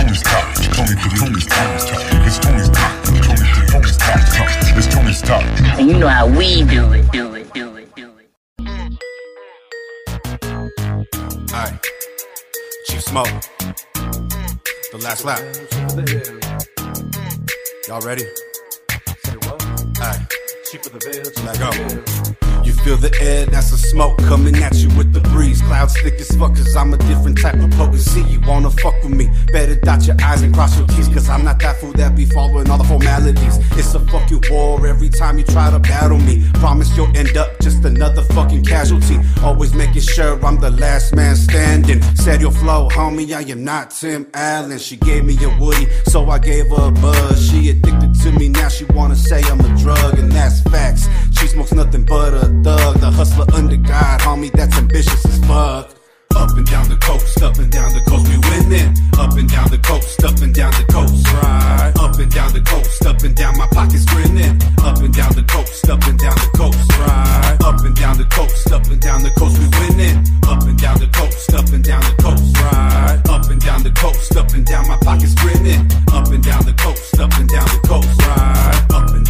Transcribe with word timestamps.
Tony's 0.00 0.22
top. 0.22 0.54
Tony 0.54 0.94
to 0.94 1.08
Tony's 1.14 1.46
top. 1.46 1.68
It's 2.26 2.38
Tony's 2.38 2.70
top. 2.70 3.04
Tony 3.04 3.20
to 3.20 3.66
Tony's 3.66 3.96
top. 3.98 4.18
It's 4.78 4.86
Tony's 4.86 5.20
top. 5.20 5.42
And 5.78 5.90
you 5.90 5.98
know 5.98 6.08
how 6.08 6.26
we 6.26 6.64
do 6.64 6.90
it, 6.94 7.12
do 7.12 7.34
it, 7.34 7.52
do 7.52 7.76
it, 7.76 7.94
do 7.94 8.10
it. 8.18 8.30
Alright. 11.52 11.86
Chief 12.86 13.02
Smoke. 13.02 13.28
The 14.90 14.98
last 15.02 15.26
lap. 15.26 15.40
Y'all 17.86 18.00
ready? 18.00 18.24
Alright. 20.00 20.32
Let 21.44 21.58
go. 21.58 22.49
You 22.70 22.76
feel 22.84 22.96
the 22.98 23.12
air, 23.20 23.46
that's 23.46 23.72
the 23.72 23.76
smoke 23.76 24.16
coming 24.18 24.54
at 24.62 24.76
you 24.76 24.88
with 24.96 25.12
the 25.12 25.18
breeze. 25.30 25.60
Clouds 25.60 26.00
thick 26.00 26.14
as 26.20 26.30
fuck, 26.36 26.54
cause 26.54 26.76
I'm 26.76 26.94
a 26.94 26.98
different 26.98 27.36
type 27.36 27.56
of 27.56 27.68
potency. 27.72 28.22
You 28.22 28.40
wanna 28.46 28.70
fuck 28.70 28.94
with 29.02 29.10
me? 29.10 29.28
Better 29.52 29.74
dot 29.74 30.06
your 30.06 30.14
eyes 30.22 30.42
and 30.42 30.54
cross 30.54 30.78
your 30.78 30.86
T's, 30.86 31.08
cause 31.08 31.28
I'm 31.28 31.44
not 31.44 31.58
that 31.58 31.80
fool 31.80 31.90
that 31.94 32.14
be 32.14 32.26
following 32.26 32.70
all 32.70 32.78
the 32.78 32.84
formalities. 32.84 33.58
It's 33.76 33.92
a 33.94 33.98
fucking 33.98 34.44
war 34.52 34.86
every 34.86 35.08
time 35.08 35.36
you 35.36 35.42
try 35.42 35.68
to 35.68 35.80
battle 35.80 36.18
me. 36.18 36.48
Promise 36.54 36.96
you'll 36.96 37.10
end 37.16 37.36
up 37.36 37.58
just 37.58 37.84
another 37.84 38.22
fucking 38.22 38.64
casualty. 38.64 39.18
Always 39.42 39.74
making 39.74 40.02
sure 40.02 40.38
I'm 40.46 40.60
the 40.60 40.70
last 40.70 41.12
man 41.12 41.34
standing. 41.34 42.00
Said 42.14 42.40
your 42.40 42.52
flow, 42.52 42.88
homie, 42.90 43.32
I 43.32 43.42
am 43.50 43.64
not 43.64 43.90
Tim 43.90 44.28
Allen. 44.32 44.78
She 44.78 44.96
gave 44.96 45.24
me 45.24 45.36
a 45.42 45.48
woody, 45.58 45.88
so 46.06 46.30
I 46.30 46.38
gave 46.38 46.68
her 46.68 46.86
a 46.86 46.92
buzz. 46.92 47.50
She 47.50 47.70
addicted 47.70 48.14
to 48.22 48.30
me, 48.30 48.48
now 48.48 48.68
she 48.68 48.84
wanna 48.94 49.16
say 49.16 49.42
I'm 49.42 49.58
a 49.58 49.76
drug, 49.76 50.20
and 50.20 50.30
that's 50.30 50.60
facts. 50.60 51.08
She 51.40 51.46
smokes 51.46 51.72
nothing 51.72 52.04
but 52.04 52.34
a 52.34 52.40
thug, 52.62 53.00
the 53.00 53.10
hustler 53.10 53.46
under 53.54 53.76
God, 53.76 54.20
homie, 54.20 54.52
that's 54.52 54.76
ambitious 54.76 55.24
as 55.24 55.38
fuck. 55.46 55.88
Up 56.36 56.50
and 56.56 56.66
down 56.66 56.86
the 56.88 56.96
coast, 56.96 57.42
up 57.42 57.56
and 57.56 57.72
down 57.72 57.92
the 57.92 58.00
coast, 58.04 58.28
we 58.28 58.36
winning. 58.52 58.92
Up 59.18 59.32
and 59.32 59.48
down 59.48 59.68
the 59.70 59.78
coast, 59.78 60.22
up 60.22 60.36
and 60.44 60.54
down 60.54 60.70
the 60.72 60.84
coast, 60.92 61.26
right? 61.32 61.92
Up 61.96 62.18
and 62.20 62.30
down 62.30 62.52
the 62.52 62.60
coast, 62.60 63.06
up 63.06 63.22
and 63.24 63.34
down 63.34 63.56
my 63.56 63.66
pockets 63.72 64.04
grinning. 64.04 64.60
Up 64.84 65.00
and 65.00 65.14
down 65.16 65.32
the 65.32 65.42
coast, 65.48 65.88
up 65.88 66.04
and 66.04 66.18
down 66.18 66.36
the 66.36 66.50
coast, 66.60 66.92
right? 67.00 67.56
Up 67.64 67.80
and 67.88 67.96
down 67.96 68.18
the 68.18 68.28
coast, 68.28 68.70
up 68.70 68.84
and 68.84 69.00
down 69.00 69.22
the 69.22 69.30
coast, 69.30 69.56
we 69.56 69.66
winning. 69.80 70.20
Up 70.44 70.62
and 70.68 70.78
down 70.78 71.00
the 71.00 71.08
coast, 71.08 71.52
up 71.56 71.68
and 71.72 71.82
down 71.82 72.04
the 72.04 72.16
coast, 72.20 72.52
right? 72.68 73.16
Up 73.32 73.48
and 73.48 73.60
down 73.60 73.82
the 73.82 73.92
coast, 73.96 74.36
up 74.36 74.52
and 74.52 74.64
down 74.66 74.86
my 74.86 74.96
pockets 75.00 75.34
grinning. 75.40 75.88
Up 76.12 76.28
and 76.28 76.44
down 76.44 76.68
the 76.68 76.76
coast, 76.76 77.18
up 77.18 77.32
and 77.40 77.48
down 77.48 77.64
the 77.64 77.80
coast, 77.88 78.12
right? 78.28 78.76
Up 78.92 79.08
and 79.16 79.24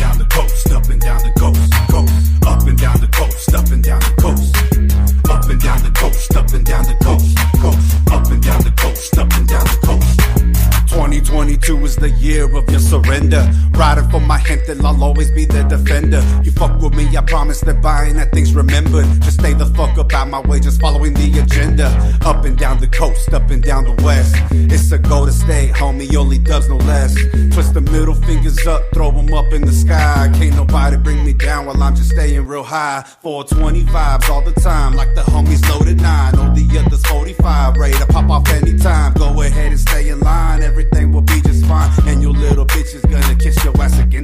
I'll 14.78 15.02
always 15.02 15.30
be 15.30 15.44
the 15.44 15.64
defender. 15.64 16.22
You 16.44 16.52
fuck 16.52 16.80
with 16.80 16.94
me, 16.94 17.16
I 17.16 17.22
promise 17.22 17.60
that 17.62 17.82
buying 17.82 18.16
that 18.16 18.30
thing's 18.32 18.54
remembered. 18.54 19.06
Just 19.22 19.40
stay 19.40 19.52
the 19.52 19.66
fuck 19.66 19.98
up 19.98 20.12
out 20.12 20.28
my 20.28 20.40
way, 20.40 20.60
just 20.60 20.80
following 20.80 21.14
the 21.14 21.40
agenda. 21.40 21.86
Up 22.24 22.44
and 22.44 22.56
down 22.56 22.78
the 22.78 22.86
coast, 22.86 23.32
up 23.32 23.50
and 23.50 23.62
down 23.62 23.84
the 23.84 24.02
west. 24.04 24.36
It's 24.52 24.92
a 24.92 24.98
go 24.98 25.26
to 25.26 25.32
stay, 25.32 25.68
homie, 25.74 26.14
only 26.14 26.38
dubs 26.38 26.68
no 26.68 26.76
less. 26.76 27.14
Twist 27.52 27.74
the 27.74 27.80
middle 27.80 28.14
fingers 28.14 28.64
up, 28.66 28.82
throw 28.94 29.10
them 29.10 29.32
up 29.34 29.52
in 29.52 29.62
the 29.62 29.72
sky. 29.72 30.30
Can't 30.34 30.54
nobody 30.54 30.96
bring 30.96 31.24
me 31.24 31.32
down 31.32 31.66
while 31.66 31.82
I'm 31.82 31.96
just 31.96 32.10
staying 32.10 32.46
real 32.46 32.62
high. 32.62 33.04
420 33.22 33.84
vibes 33.84 34.28
all 34.28 34.42
the 34.42 34.52
time, 34.60 34.94
like 34.94 35.14
the 35.14 35.22
homies 35.22 35.68
loaded 35.68 36.00
nine. 36.00 36.38
All 36.38 36.52
the 36.52 36.66
others 36.78 37.04
45, 37.06 37.76
ready 37.76 37.98
to 37.98 38.06
pop 38.06 38.30
off 38.30 38.48
anytime. 38.50 39.14
Go 39.14 39.42
ahead 39.42 39.72
and 39.72 39.80
stay 39.80 40.08
in 40.08 40.20
line, 40.20 40.62
everything 40.62 41.12
will 41.12 41.22
be 41.22 41.39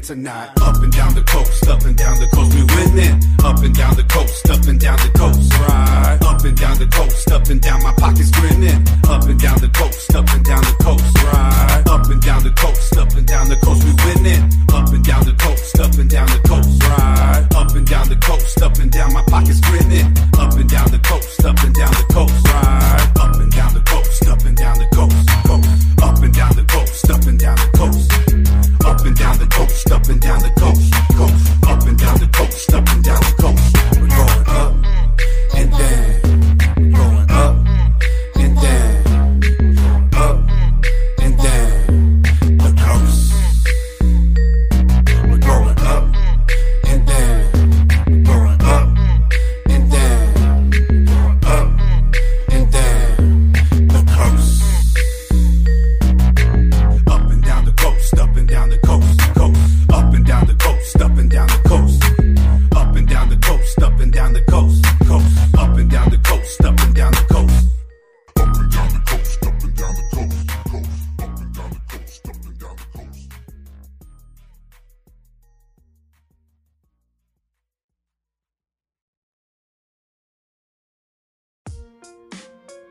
your 0.08 0.28
ass 0.28 0.54
again. 0.56 0.62
Up 0.62 0.82
and 0.82 0.92
down 0.92 1.14
the 1.14 1.22
coast, 1.22 1.68
up 1.68 1.82
and 1.82 1.96
down 1.96 2.18
the 2.20 2.26
coast, 2.28 2.54
we 2.54 2.62
winning. 2.62 3.20
Up 3.44 3.58
and 3.62 3.74
down 3.74 3.96
the 3.96 4.04
coast, 4.04 4.48
up 4.50 4.64
and 4.66 4.80
down 4.80 4.98
the 4.98 5.10
coast, 5.18 5.52
right? 5.54 6.18
Up 6.22 6.44
and 6.44 6.56
down 6.56 6.78
the 6.78 6.86
coast, 6.86 7.30
up 7.30 7.46
and 7.48 7.60
down 7.60 7.82
my 7.82 7.92
pockets 7.92 8.30
grinning. 8.30 8.82
Up 9.08 9.22
and 9.24 9.40
down 9.40 9.58
the 9.58 9.68
coast, 9.68 10.14
up 10.14 10.28
and 10.30 10.44
down 10.44 10.62
the 10.62 10.76
coast, 10.82 11.16
right? 11.24 11.82
Up 11.88 12.06
and 12.10 12.22
down 12.22 12.42
the 12.42 12.50
coast, 12.50 12.96
up 12.96 13.10
and 13.14 13.26
down 13.26 13.48
the 13.48 13.56
coast, 13.56 13.84
we 13.84 13.92
winning. 14.04 14.44
Up 14.72 14.88
and 14.92 15.04
down 15.04 15.24
the 15.24 15.34
coast, 15.38 15.78
up 15.78 15.94
and 15.98 16.10
down 16.10 16.26
the 16.28 16.40
coast, 16.46 16.82
right? 16.82 17.46
Up 17.54 17.70
and 17.74 17.86
down 17.86 18.08
the 18.08 18.16
coast, 18.16 18.62
up 18.62 18.76
and 18.78 18.90
down 18.90 19.12
my 19.12 19.22
pockets 19.26 19.60
grinning. 19.60 20.06
Up 20.38 20.52
and 20.54 20.68
down 20.68 20.90
the 20.90 21.00
coast, 21.02 21.44
up 21.44 21.58
and 21.62 21.74
down 21.74 21.92
the 21.92 22.06
coast, 22.12 22.46
right? 22.46 23.10
Up 23.18 23.34
and 23.40 23.50
down 23.52 23.74
the 23.74 23.80
coast, 23.80 23.95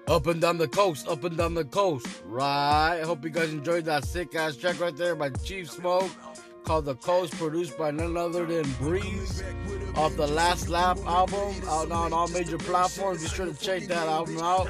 Up 0.07 0.27
and 0.27 0.39
down 0.39 0.57
the 0.57 0.67
coast, 0.67 1.07
up 1.07 1.23
and 1.23 1.35
down 1.35 1.55
the 1.55 1.65
coast. 1.65 2.07
Right. 2.25 2.99
I 2.99 3.01
hope 3.01 3.23
you 3.23 3.31
guys 3.31 3.51
enjoyed 3.51 3.85
that 3.85 4.05
sick 4.05 4.35
ass 4.35 4.55
track 4.55 4.79
right 4.79 4.95
there 4.95 5.15
by 5.15 5.29
Chief 5.29 5.69
Smoke 5.71 6.11
called 6.63 6.85
The 6.85 6.95
Coast, 6.95 7.33
produced 7.37 7.77
by 7.77 7.91
none 7.91 8.15
other 8.17 8.45
than 8.45 8.65
Breez 8.75 9.43
off 9.95 10.15
the 10.15 10.27
Last 10.27 10.69
Lap 10.69 10.97
album, 11.05 11.55
out 11.67 11.89
now 11.89 12.03
on 12.03 12.13
all 12.13 12.27
major 12.27 12.57
platforms. 12.57 13.23
Be 13.23 13.29
sure 13.29 13.45
to 13.45 13.53
check 13.53 13.83
that 13.83 14.07
album 14.07 14.37
out. 14.39 14.67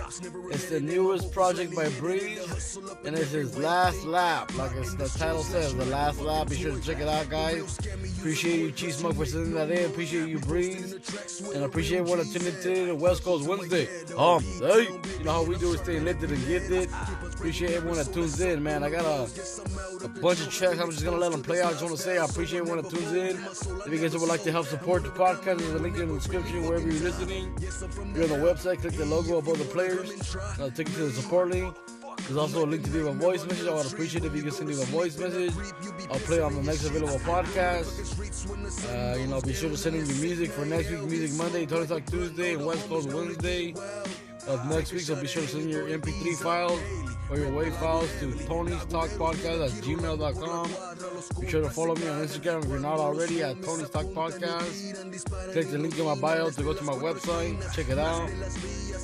It's 0.51 0.69
the 0.69 0.79
newest 0.79 1.31
project 1.31 1.75
by 1.75 1.85
Breez, 1.85 2.77
and 3.05 3.17
it's 3.17 3.31
his 3.31 3.57
last 3.57 4.03
lap. 4.03 4.55
Like 4.55 4.71
the 4.73 5.13
title 5.17 5.43
says, 5.43 5.75
The 5.75 5.85
Last 5.85 6.21
Lap. 6.21 6.49
Be 6.49 6.55
sure 6.55 6.73
to 6.73 6.81
check 6.81 6.99
it 6.99 7.07
out, 7.07 7.29
guys. 7.29 7.77
Appreciate 8.19 8.59
you, 8.59 8.71
Chief 8.71 8.93
Smoke, 8.93 9.15
for 9.15 9.25
sending 9.25 9.53
that 9.53 9.69
in. 9.71 9.85
Appreciate 9.85 10.29
you, 10.29 10.39
Breez. 10.39 11.53
And 11.53 11.63
appreciate 11.63 12.05
that 12.05 12.27
tuned 12.31 12.47
into 12.47 12.85
the 12.87 12.95
West 12.95 13.23
Coast 13.23 13.47
Wednesday. 13.47 13.87
Um, 14.17 14.43
hey, 14.59 14.87
you 15.17 15.23
know 15.23 15.31
how 15.31 15.43
we 15.43 15.57
do 15.57 15.73
is 15.73 15.79
stay 15.81 15.99
lifted 15.99 16.31
and 16.31 16.47
gifted. 16.47 16.89
Appreciate 17.23 17.71
everyone 17.71 17.97
that 17.97 18.13
tunes 18.13 18.39
in, 18.39 18.63
man. 18.63 18.83
I 18.83 18.89
got 18.89 19.05
a, 19.05 19.29
a 20.03 20.07
bunch 20.07 20.41
of 20.41 20.51
tracks. 20.51 20.79
I'm 20.79 20.91
just 20.91 21.03
gonna 21.03 21.17
let 21.17 21.31
them 21.31 21.43
play 21.43 21.61
out. 21.61 21.67
I 21.67 21.71
just 21.71 21.83
want 21.83 21.97
to 21.97 22.01
say 22.01 22.17
I 22.17 22.25
appreciate 22.25 22.59
everyone 22.59 22.83
that 22.83 22.89
tunes 22.89 23.11
in. 23.11 23.37
If 23.85 23.91
you 23.91 23.99
guys 23.99 24.13
would 24.13 24.27
like 24.27 24.43
to 24.43 24.51
help 24.51 24.67
support 24.67 25.03
the 25.03 25.14
podcast, 25.15 25.59
there's 25.59 25.73
a 25.73 25.79
link 25.79 25.97
in 25.97 26.09
the 26.09 26.15
description 26.15 26.63
wherever 26.67 26.87
you're 26.87 27.01
listening. 27.01 27.53
You're 28.13 28.23
on 28.23 28.29
the 28.29 28.45
website, 28.47 28.79
click 28.79 28.93
the 28.93 29.05
logo 29.05 29.37
above 29.37 29.57
the 29.57 29.65
players. 29.65 30.35
I'll 30.59 30.71
take 30.71 30.89
you 30.89 30.95
to 30.95 31.05
the 31.05 31.11
support 31.11 31.49
link. 31.49 31.75
There's 32.27 32.37
also 32.37 32.65
a 32.65 32.67
link 32.67 32.83
to 32.85 32.91
leave 32.91 33.05
a 33.05 33.11
voice 33.11 33.45
message. 33.45 33.67
I 33.67 33.73
would 33.73 33.85
appreciate 33.85 34.25
if 34.25 34.35
you 34.35 34.41
can 34.41 34.51
send 34.51 34.69
me 34.69 34.81
a 34.81 34.85
voice 34.85 35.17
message. 35.17 35.53
I'll 36.11 36.19
play 36.19 36.41
on 36.41 36.55
the 36.55 36.63
next 36.63 36.85
available 36.85 37.19
podcast. 37.19 37.87
Uh, 38.89 39.17
you 39.17 39.27
know, 39.27 39.41
be 39.41 39.53
sure 39.53 39.69
to 39.69 39.77
send 39.77 39.95
in 39.95 40.05
your 40.05 40.17
music 40.17 40.51
for 40.51 40.65
next 40.65 40.89
week. 40.89 41.01
Music 41.03 41.37
Monday, 41.37 41.65
Tony 41.65 41.87
Talk 41.87 42.05
Tuesday, 42.05 42.53
and 42.53 42.65
West 42.65 42.87
Coast 42.89 43.09
Wednesday 43.13 43.73
of 44.47 44.69
next 44.69 44.91
week. 44.93 45.01
So 45.01 45.15
be 45.15 45.27
sure 45.27 45.43
to 45.43 45.47
send 45.47 45.69
your 45.69 45.87
MP3 45.87 46.35
files 46.41 46.79
or 47.29 47.37
your 47.37 47.49
WAV 47.51 47.73
files 47.79 48.09
to 48.19 48.31
Tony's 48.45 48.85
Talk 48.85 49.09
Podcast 49.11 49.65
at 49.65 49.71
gmail.com. 49.83 51.41
Be 51.41 51.49
sure 51.49 51.61
to 51.61 51.69
follow 51.69 51.95
me 51.95 52.07
on 52.07 52.21
Instagram 52.21 52.63
if 52.63 52.69
you're 52.69 52.79
not 52.79 52.99
already 52.99 53.41
at 53.43 53.61
Tony's 53.63 53.89
Talk 53.89 54.05
Podcast. 54.05 55.51
Click 55.53 55.69
the 55.69 55.77
link 55.77 55.97
in 55.97 56.05
my 56.05 56.15
bio 56.15 56.49
to 56.49 56.63
go 56.63 56.73
to 56.73 56.83
my 56.83 56.93
website. 56.93 57.59
Check 57.73 57.89
it 57.89 57.99
out. 57.99 58.29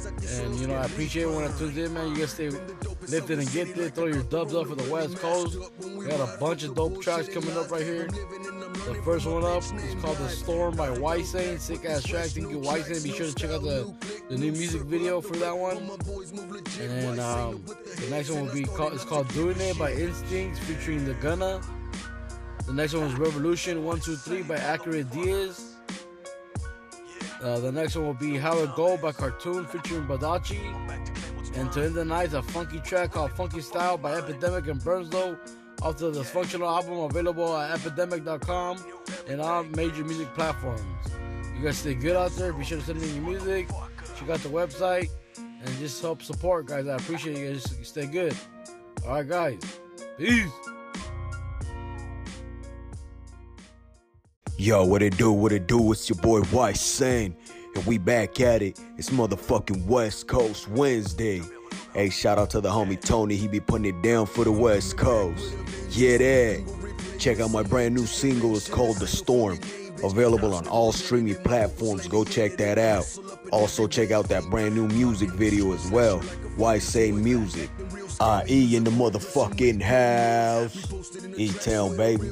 And 0.05 0.55
you 0.55 0.67
know, 0.67 0.75
I 0.75 0.85
appreciate 0.85 1.25
when 1.25 1.43
I 1.43 1.57
tunes 1.57 1.77
in, 1.77 1.93
man. 1.93 2.09
You 2.09 2.17
guys 2.17 2.31
stay 2.31 2.49
lifted 2.49 3.39
and 3.39 3.51
get 3.51 3.75
there. 3.75 3.89
Throw 3.89 4.05
your 4.07 4.23
dubs 4.23 4.55
up 4.55 4.67
for 4.67 4.75
the 4.75 4.91
West 4.91 5.17
Coast. 5.17 5.57
We 5.83 6.05
got 6.05 6.19
a 6.19 6.39
bunch 6.39 6.63
of 6.63 6.75
dope 6.75 7.01
tracks 7.01 7.27
coming 7.27 7.55
up 7.57 7.69
right 7.71 7.83
here. 7.83 8.07
The 8.07 9.01
first 9.03 9.25
one 9.25 9.43
up 9.43 9.63
is 9.63 9.95
called 10.01 10.17
The 10.17 10.29
Storm 10.29 10.75
by 10.75 10.89
White 10.89 11.25
Sick 11.25 11.85
ass 11.85 12.03
track. 12.03 12.27
Thank 12.27 12.49
you, 12.49 12.59
White 12.59 12.87
Be 12.87 13.11
sure 13.11 13.27
to 13.27 13.35
check 13.35 13.51
out 13.51 13.61
the 13.61 13.93
the 14.29 14.37
new 14.37 14.51
music 14.51 14.81
video 14.83 15.21
for 15.21 15.35
that 15.35 15.55
one. 15.55 15.77
And 16.79 17.19
um, 17.19 17.63
the 17.65 18.07
next 18.09 18.29
one 18.29 18.45
will 18.45 18.53
be 18.53 18.63
called 18.63 18.93
it's 18.93 19.03
called 19.05 19.27
Doing 19.29 19.59
It 19.59 19.77
by 19.77 19.91
ENSTINCTZ 19.93 20.57
featuring 20.59 21.05
Tha 21.05 21.13
Gunna. 21.15 21.61
The 22.65 22.73
next 22.73 22.93
one 22.93 23.03
was 23.03 23.13
Revolution 23.15 23.83
123 23.83 24.43
by 24.43 24.55
Ackurate 24.57 25.11
Diaz. 25.11 25.70
Uh, 27.41 27.59
the 27.59 27.71
next 27.71 27.95
one 27.95 28.05
will 28.05 28.13
be 28.13 28.37
How 28.37 28.57
It 28.59 28.75
Go 28.75 28.97
by 28.97 29.11
Cartoon 29.11 29.65
featuring 29.65 30.05
Badacci. 30.05 30.59
And 31.55 31.71
to 31.71 31.83
end 31.83 31.95
the 31.95 32.05
night, 32.05 32.33
a 32.33 32.41
funky 32.41 32.79
track 32.79 33.11
called 33.11 33.31
Funky 33.31 33.61
Style 33.61 33.97
by 33.97 34.21
Epademik 34.21 34.67
and 34.69 34.79
Burnzlo 34.79 35.37
off 35.81 35.97
the 35.97 36.11
DysFUNKtional 36.11 36.67
album 36.67 36.99
available 36.99 37.57
at 37.57 37.79
epademik.com 37.79 38.77
and 39.27 39.41
all 39.41 39.63
major 39.63 40.03
music 40.03 40.31
platforms. 40.35 40.81
You 41.57 41.63
guys 41.63 41.77
stay 41.77 41.95
good 41.95 42.15
out 42.15 42.31
there. 42.31 42.53
Be 42.53 42.63
sure 42.63 42.77
to 42.77 42.83
send 42.83 43.01
me 43.01 43.07
your 43.09 43.23
music. 43.23 43.67
Check 44.17 44.29
out 44.29 44.39
the 44.39 44.49
website 44.49 45.09
and 45.37 45.77
just 45.79 46.01
help 46.01 46.21
support, 46.21 46.67
guys. 46.67 46.87
I 46.87 46.95
appreciate 46.95 47.37
you 47.37 47.51
guys. 47.51 47.75
Stay 47.83 48.05
good. 48.05 48.35
All 49.05 49.13
right, 49.13 49.27
guys. 49.27 49.59
Peace. 50.17 50.51
Yo, 54.61 54.85
what 54.85 55.01
it 55.01 55.17
do, 55.17 55.31
what 55.31 55.51
it 55.51 55.65
do, 55.65 55.91
it's 55.91 56.07
your 56.07 56.19
boy 56.19 56.39
YSane, 56.41 57.33
and 57.73 57.85
we 57.87 57.97
back 57.97 58.39
at 58.39 58.61
it. 58.61 58.79
It's 58.95 59.09
motherfucking 59.09 59.87
West 59.87 60.27
Coast 60.27 60.67
Wednesday. 60.67 61.41
Hey, 61.95 62.11
shout 62.11 62.37
out 62.37 62.51
to 62.51 62.61
the 62.61 62.69
homie 62.69 63.01
Tony, 63.01 63.35
he 63.35 63.47
be 63.47 63.59
putting 63.59 63.85
it 63.85 63.99
down 64.03 64.27
for 64.27 64.43
the 64.43 64.51
West 64.51 64.97
Coast. 64.97 65.55
Yeah, 65.89 66.17
that. 66.17 67.15
Check 67.17 67.39
out 67.39 67.49
my 67.49 67.63
brand 67.63 67.95
new 67.95 68.05
single, 68.05 68.55
it's 68.55 68.69
called 68.69 68.97
The 68.97 69.07
Storm. 69.07 69.59
Available 70.03 70.53
on 70.53 70.67
all 70.67 70.91
streaming 70.91 71.41
platforms, 71.43 72.07
go 72.07 72.23
check 72.23 72.57
that 72.57 72.77
out. 72.77 73.07
Also, 73.51 73.87
check 73.87 74.11
out 74.11 74.29
that 74.29 74.43
brand 74.51 74.75
new 74.75 74.87
music 74.89 75.31
video 75.31 75.73
as 75.73 75.89
well. 75.89 76.19
YSane 76.59 77.15
music? 77.15 77.67
IE 78.47 78.75
in 78.75 78.83
the 78.83 78.91
motherfucking 78.91 79.81
house. 79.81 80.93
E 81.35 81.51
Town, 81.51 81.97
baby. 81.97 82.29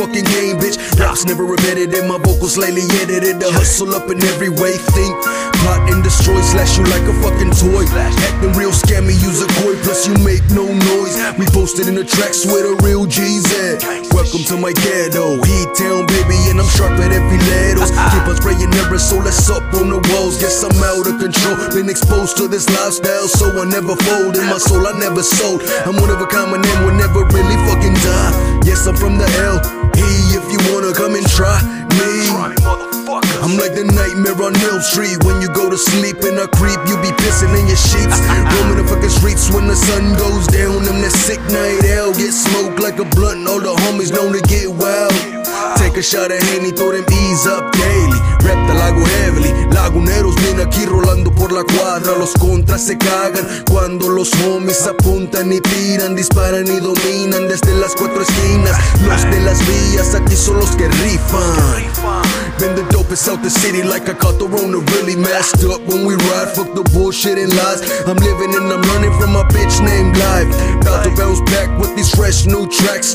This 0.00 0.08
ain't 0.08 0.24
no 0.24 0.24
fucking 0.24 0.24
game, 0.24 0.56
bitch. 0.58 0.98
Raps 0.98 1.26
never 1.26 1.44
repetitive, 1.44 2.06
my 2.06 2.18
vocals 2.18 2.56
lately 2.56 2.82
edited. 3.00 3.40
The 3.40 3.50
hustle 3.52 3.94
up 3.94 4.10
in 4.10 4.22
every 4.24 4.48
way. 4.48 4.72
Think, 4.72 5.14
plot 5.60 5.92
and 5.92 6.02
destroy, 6.02 6.40
slash 6.40 6.78
you 6.78 6.84
like 6.84 7.02
a 7.02 7.14
fucking 7.20 7.52
toy. 7.52 7.84
Acting 7.96 8.52
real 8.52 8.72
scammy, 8.72 9.12
use 9.20 9.42
a 9.42 9.48
koi, 9.60 9.76
plus 9.82 10.06
you 10.06 10.14
make 10.24 10.44
no 10.50 10.64
noise. 10.64 11.16
We 11.38 11.46
posted 11.46 11.88
in 11.88 11.94
the 11.94 12.04
tracks 12.04 12.46
with 12.46 12.64
a 12.64 12.80
real 12.82 13.06
G's 13.06 13.44
at. 13.52 14.09
Welcome 14.20 14.44
to 14.52 14.58
my 14.58 14.74
ghetto, 14.84 15.40
Heat 15.48 15.72
Town, 15.72 16.04
baby, 16.04 16.36
and 16.52 16.60
I'm 16.60 16.68
sharp 16.76 16.92
at 17.00 17.10
every 17.10 17.40
letters. 17.48 17.88
Keep 18.12 18.28
on 18.28 18.36
spraying 18.36 18.68
aerosol, 18.68 19.24
that's 19.24 19.48
up 19.48 19.64
on 19.72 19.88
the 19.88 19.96
walls. 20.12 20.36
Guess 20.36 20.62
I'm 20.62 20.76
out 20.84 21.08
of 21.08 21.16
control. 21.18 21.56
Been 21.72 21.88
exposed 21.88 22.36
to 22.36 22.46
this 22.46 22.68
lifestyle, 22.68 23.28
so 23.28 23.48
I 23.58 23.64
never 23.64 23.96
fold. 23.96 24.36
In 24.36 24.44
my 24.44 24.58
soul, 24.58 24.86
I 24.86 24.92
never 25.00 25.22
sold. 25.22 25.62
I'm 25.88 25.96
one 25.96 26.10
of 26.10 26.20
a 26.20 26.26
kind, 26.26 26.52
my 26.52 26.60
name 26.60 26.84
will 26.84 27.00
never 27.00 27.24
really 27.32 27.56
fucking 27.64 27.96
die. 28.04 28.60
Yes, 28.68 28.86
I'm 28.86 28.94
from 28.94 29.16
the 29.16 29.24
L. 29.40 29.56
Hey, 29.96 30.36
if 30.36 30.44
you 30.52 30.60
wanna 30.68 30.92
come 30.92 31.14
and 31.16 31.24
try 31.24 31.56
me. 31.96 32.99
Motherfuckers. 33.10 33.42
I'm 33.42 33.58
like 33.58 33.74
the 33.74 33.84
nightmare 33.84 34.38
on 34.38 34.54
Hill 34.54 34.80
Street. 34.80 35.18
When 35.24 35.42
you 35.42 35.48
go 35.48 35.68
to 35.68 35.76
sleep 35.76 36.22
in 36.22 36.38
a 36.38 36.46
creep, 36.46 36.78
you 36.86 36.94
be 37.02 37.10
pissing 37.18 37.50
in 37.58 37.66
your 37.66 37.76
sheets. 37.76 38.18
Roaming 38.54 38.78
the 38.78 38.86
fucking 38.86 39.10
streets 39.10 39.50
when 39.50 39.66
the 39.66 39.74
sun 39.74 40.14
goes 40.14 40.46
down. 40.46 40.86
I'm 40.86 41.02
that 41.02 41.10
sick 41.10 41.40
night 41.50 41.90
out. 41.98 42.14
Get 42.14 42.32
smoked 42.32 42.78
like 42.78 42.98
a 43.00 43.04
blunt. 43.04 43.48
All 43.48 43.58
the 43.58 43.74
homies 43.74 44.14
known 44.14 44.32
to 44.32 44.42
get 44.46 44.70
wild. 44.70 45.39
Take 45.76 45.96
a 45.96 46.02
shot 46.02 46.30
of 46.30 46.42
Henny, 46.50 46.70
throw 46.70 46.92
them 46.92 47.04
E's 47.10 47.46
up 47.46 47.72
daily. 47.72 48.20
Rep 48.44 48.60
the 48.68 48.74
lago 48.74 49.04
heavily. 49.04 49.50
Laguneros 49.72 50.34
vienen 50.36 50.66
aquí 50.66 50.86
rolando 50.86 51.30
por 51.32 51.52
la 51.52 51.64
cuadra. 51.64 52.16
Los 52.18 52.32
contras 52.34 52.86
se 52.86 52.96
cagan 52.98 53.46
cuando 53.70 54.08
los 54.08 54.32
homies 54.42 54.86
apuntan 54.86 55.52
y 55.52 55.60
tiran, 55.60 56.14
disparan 56.14 56.66
y 56.66 56.80
dominan 56.80 57.48
desde 57.48 57.74
las 57.76 57.94
cuatro 57.94 58.22
esquinas. 58.22 58.76
Los 59.06 59.22
de 59.24 59.40
las 59.40 59.58
vías 59.66 60.14
aquí 60.14 60.36
son 60.36 60.58
los 60.58 60.70
que 60.76 60.88
rifan. 60.88 62.30
Been 62.58 62.74
the 62.74 62.82
dopest 62.92 63.26
out 63.28 63.42
the 63.42 63.48
city 63.48 63.82
like 63.82 64.08
I 64.08 64.14
caught 64.14 64.38
the 64.38 64.46
really 64.46 65.16
messed 65.16 65.64
up 65.64 65.80
when 65.88 66.04
we 66.04 66.14
ride. 66.14 66.48
Fuck 66.54 66.74
the 66.74 66.84
bullshit 66.92 67.38
and 67.38 67.52
lies. 67.56 67.80
I'm 68.06 68.16
living 68.16 68.54
and 68.54 68.70
I'm 68.70 68.82
learning 68.82 69.14
from 69.18 69.32
my 69.32 69.44
bitch 69.48 69.80
named 69.80 70.16
Life. 70.16 70.48
About 70.82 71.04
to 71.04 71.10
bounce 71.16 71.40
back 71.50 71.70
with 71.80 71.96
these 71.96 72.14
fresh 72.14 72.46
new 72.46 72.68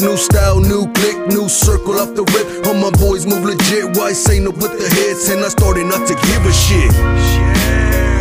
new 0.06 0.18
style, 0.18 0.60
new 0.60 0.86
click, 0.94 1.18
new 1.28 1.50
circle 1.50 1.94
off 1.94 2.13
the 2.13 2.24
rip. 2.34 2.68
All 2.68 2.75
my 2.75 2.92
boys 2.92 3.25
move 3.25 3.44
legit. 3.44 3.98
Why 3.98 4.13
say 4.13 4.40
no 4.40 4.52
with 4.52 4.78
the 4.78 4.88
hits? 4.96 5.30
And 5.30 5.44
I 5.44 5.50
started 5.50 5.86
not 5.86 6.07
to 6.07 6.13
give 6.13 6.46
a 6.46 6.54
shit. 6.54 6.94
Yeah. 6.94 8.15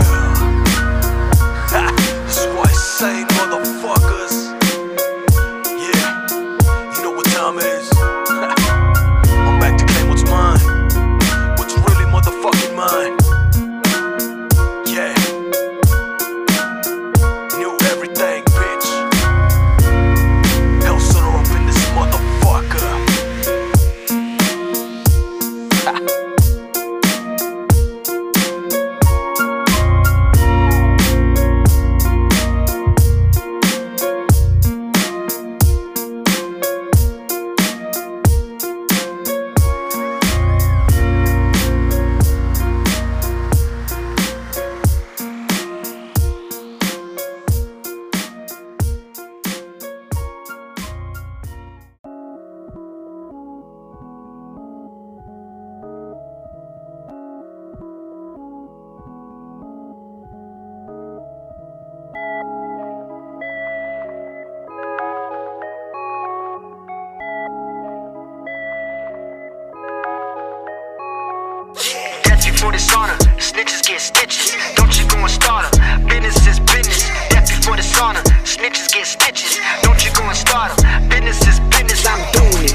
Before 72.64 72.73
dishonor, 72.73 73.16
snitches 73.37 73.87
get 73.87 74.00
stitches. 74.00 74.56
Don't 74.75 74.99
you 74.99 75.06
go 75.06 75.18
and 75.18 75.30
start 75.30 75.66
'em. 75.66 76.06
Business 76.09 76.47
is 76.47 76.59
business. 76.61 77.04
Death 77.28 77.47
before 77.50 77.76
dishonor, 77.76 78.23
snitches 78.42 78.88
get 78.90 79.06
stitches. 79.06 79.61
Don't 79.83 80.02
you 80.02 80.11
go 80.12 80.23
and 80.23 80.35
start 80.35 80.71
'em. 80.73 81.06
Business 81.11 81.47
is 81.47 81.61
business. 81.68 82.06
I'm 82.06 82.25
doing 82.33 82.64
it, 82.64 82.75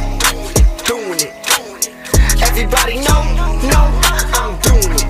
doing 0.86 1.20
it. 1.26 1.34
Everybody 2.40 2.98
know, 3.08 3.24
know, 3.72 3.86
uh-uh, 4.12 4.42
I'm 4.42 4.54
doing 4.62 4.94
it. 4.94 5.08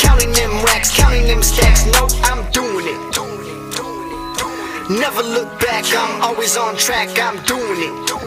Counting 0.00 0.32
them 0.32 0.52
racks, 0.64 0.90
counting 0.90 1.28
them 1.28 1.44
stacks. 1.44 1.84
No, 1.94 2.08
I'm 2.28 2.42
doing 2.50 2.88
it. 2.88 3.00
Never 4.90 5.22
look 5.22 5.60
back, 5.60 5.84
I'm 5.94 6.22
always 6.22 6.56
on 6.56 6.76
track. 6.76 7.08
I'm 7.20 7.38
doing 7.46 7.82
it. 7.88 8.23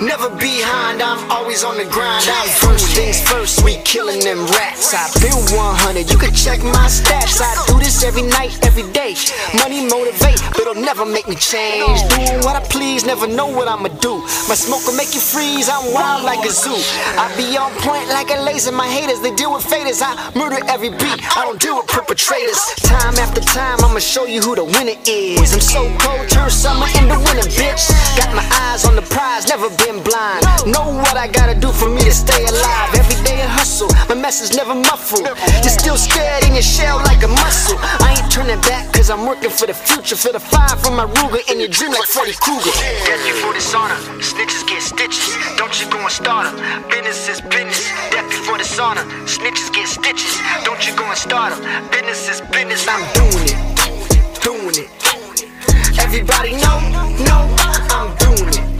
Never 0.00 0.30
behind, 0.30 1.02
I'm 1.02 1.30
always 1.30 1.62
on 1.62 1.76
the 1.76 1.84
grind. 1.84 2.24
I'm 2.24 2.48
first 2.48 2.88
things 2.96 3.20
first, 3.20 3.62
we 3.62 3.76
killing 3.84 4.20
them 4.20 4.46
rats. 4.56 4.94
I've 4.96 5.12
been 5.20 5.36
100, 5.52 6.08
you 6.10 6.16
can 6.16 6.32
check 6.32 6.64
my 6.64 6.88
stats. 6.88 7.36
I 7.36 7.52
do 7.68 7.76
this 7.78 8.02
every 8.02 8.22
night, 8.22 8.56
every 8.64 8.88
day. 8.96 9.12
Money 9.60 9.84
motivate, 9.84 10.40
but 10.56 10.64
it'll 10.64 10.80
never 10.80 11.04
make 11.04 11.28
me 11.28 11.36
change. 11.36 12.00
Doing 12.16 12.40
what 12.48 12.56
I 12.56 12.64
please, 12.72 13.04
never 13.04 13.26
know 13.28 13.44
what 13.44 13.68
I'ma 13.68 13.92
do. 14.00 14.24
My 14.48 14.56
smoke 14.56 14.86
will 14.88 14.96
make 14.96 15.12
you 15.12 15.20
freeze, 15.20 15.68
I'm 15.68 15.92
wild 15.92 16.24
like 16.24 16.48
a 16.48 16.50
zoo. 16.50 16.80
I 17.20 17.28
be 17.36 17.60
on 17.60 17.68
point 17.84 18.08
like 18.08 18.30
a 18.32 18.40
laser. 18.40 18.72
My 18.72 18.88
haters, 18.88 19.20
they 19.20 19.36
deal 19.36 19.52
with 19.52 19.68
faders. 19.68 20.00
I 20.00 20.16
murder 20.32 20.64
every 20.64 20.96
beat, 20.96 21.20
I 21.36 21.44
don't 21.44 21.60
deal 21.60 21.76
with 21.76 21.88
perpetrators. 21.88 22.56
Time 22.88 23.20
after 23.20 23.42
time, 23.44 23.84
I'ma 23.84 24.00
show 24.00 24.24
you 24.24 24.40
who 24.40 24.56
the 24.56 24.64
winner 24.64 24.96
is. 25.04 25.52
I'm 25.52 25.60
so 25.60 25.84
cold, 26.00 26.24
turn 26.30 26.48
summer 26.48 26.88
into 26.96 27.20
winter, 27.20 27.44
bitch. 27.52 27.92
Got 28.16 28.32
my 28.32 28.48
eyes 28.64 28.86
on 28.88 28.96
the 28.96 29.04
prize, 29.04 29.44
never 29.46 29.68
been 29.76 29.89
playing 29.90 30.04
blind. 30.04 30.42
Know 30.66 30.92
what 31.02 31.16
I 31.16 31.26
gotta 31.26 31.58
do 31.58 31.72
for 31.72 31.88
me 31.88 32.02
to 32.02 32.12
stay 32.12 32.44
alive. 32.44 32.94
Every 32.94 33.18
day 33.24 33.40
a 33.42 33.48
hustle, 33.48 33.88
my 34.08 34.14
message 34.14 34.56
never 34.56 34.74
muffled. 34.74 35.26
You're 35.62 35.76
still 35.78 35.96
scared 35.96 36.44
in 36.44 36.54
your 36.54 36.62
shell 36.62 36.98
like 37.04 37.22
a 37.22 37.28
muscle. 37.28 37.78
I 37.80 38.16
ain't 38.18 38.30
turning 38.30 38.60
back 38.62 38.92
cause 38.92 39.10
I'm 39.10 39.26
working 39.26 39.50
for 39.50 39.66
the 39.66 39.74
future. 39.74 40.16
For 40.16 40.32
the 40.32 40.40
fire 40.40 40.76
from 40.76 40.96
my 40.96 41.06
Ruger 41.06 41.42
in 41.50 41.60
your 41.60 41.68
dream 41.68 41.92
like 41.92 42.06
Freddy 42.06 42.34
Krueger. 42.34 42.70
Death 43.06 43.22
before 43.26 43.52
dishonor, 43.52 43.96
snitches 44.20 44.66
get 44.66 44.82
stitches. 44.82 45.36
Don't 45.56 45.74
you 45.80 45.88
go 45.90 45.98
and 45.98 46.12
start 46.12 46.46
'em. 46.46 46.54
Business 46.88 47.28
is 47.28 47.40
business. 47.40 47.82
Death 48.10 48.28
before 48.28 48.58
dishonor, 48.58 49.04
snitches 49.26 49.70
get 49.72 49.88
stitches. 49.88 50.34
Don't 50.64 50.82
you 50.86 50.94
go 50.94 51.04
and 51.04 51.18
start 51.18 51.52
'em. 51.52 51.60
Business 51.90 52.28
is 52.28 52.40
business. 52.52 52.86
I'm 52.86 53.02
doing 53.18 53.46
it, 53.52 53.58
doing 53.76 54.10
it. 54.12 54.30
Doin' 54.44 54.76
it 54.76 54.88
Everybody 55.98 56.52
know, 56.64 56.78
know 57.26 57.42
I'm 57.96 58.08
doing 58.18 58.54
it. 58.54 58.79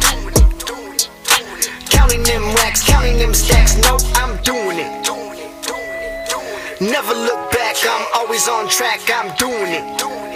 Counting 2.78 3.18
them 3.18 3.34
stacks. 3.34 3.76
No, 3.82 3.98
I'm 4.14 4.40
doing 4.42 4.78
it. 4.78 5.00
Never 6.80 7.14
look 7.14 7.50
back, 7.50 7.76
I'm 7.82 8.06
always 8.14 8.48
on 8.48 8.68
track. 8.68 9.00
I'm 9.12 9.36
doing 9.36 9.72
it. 9.72 10.29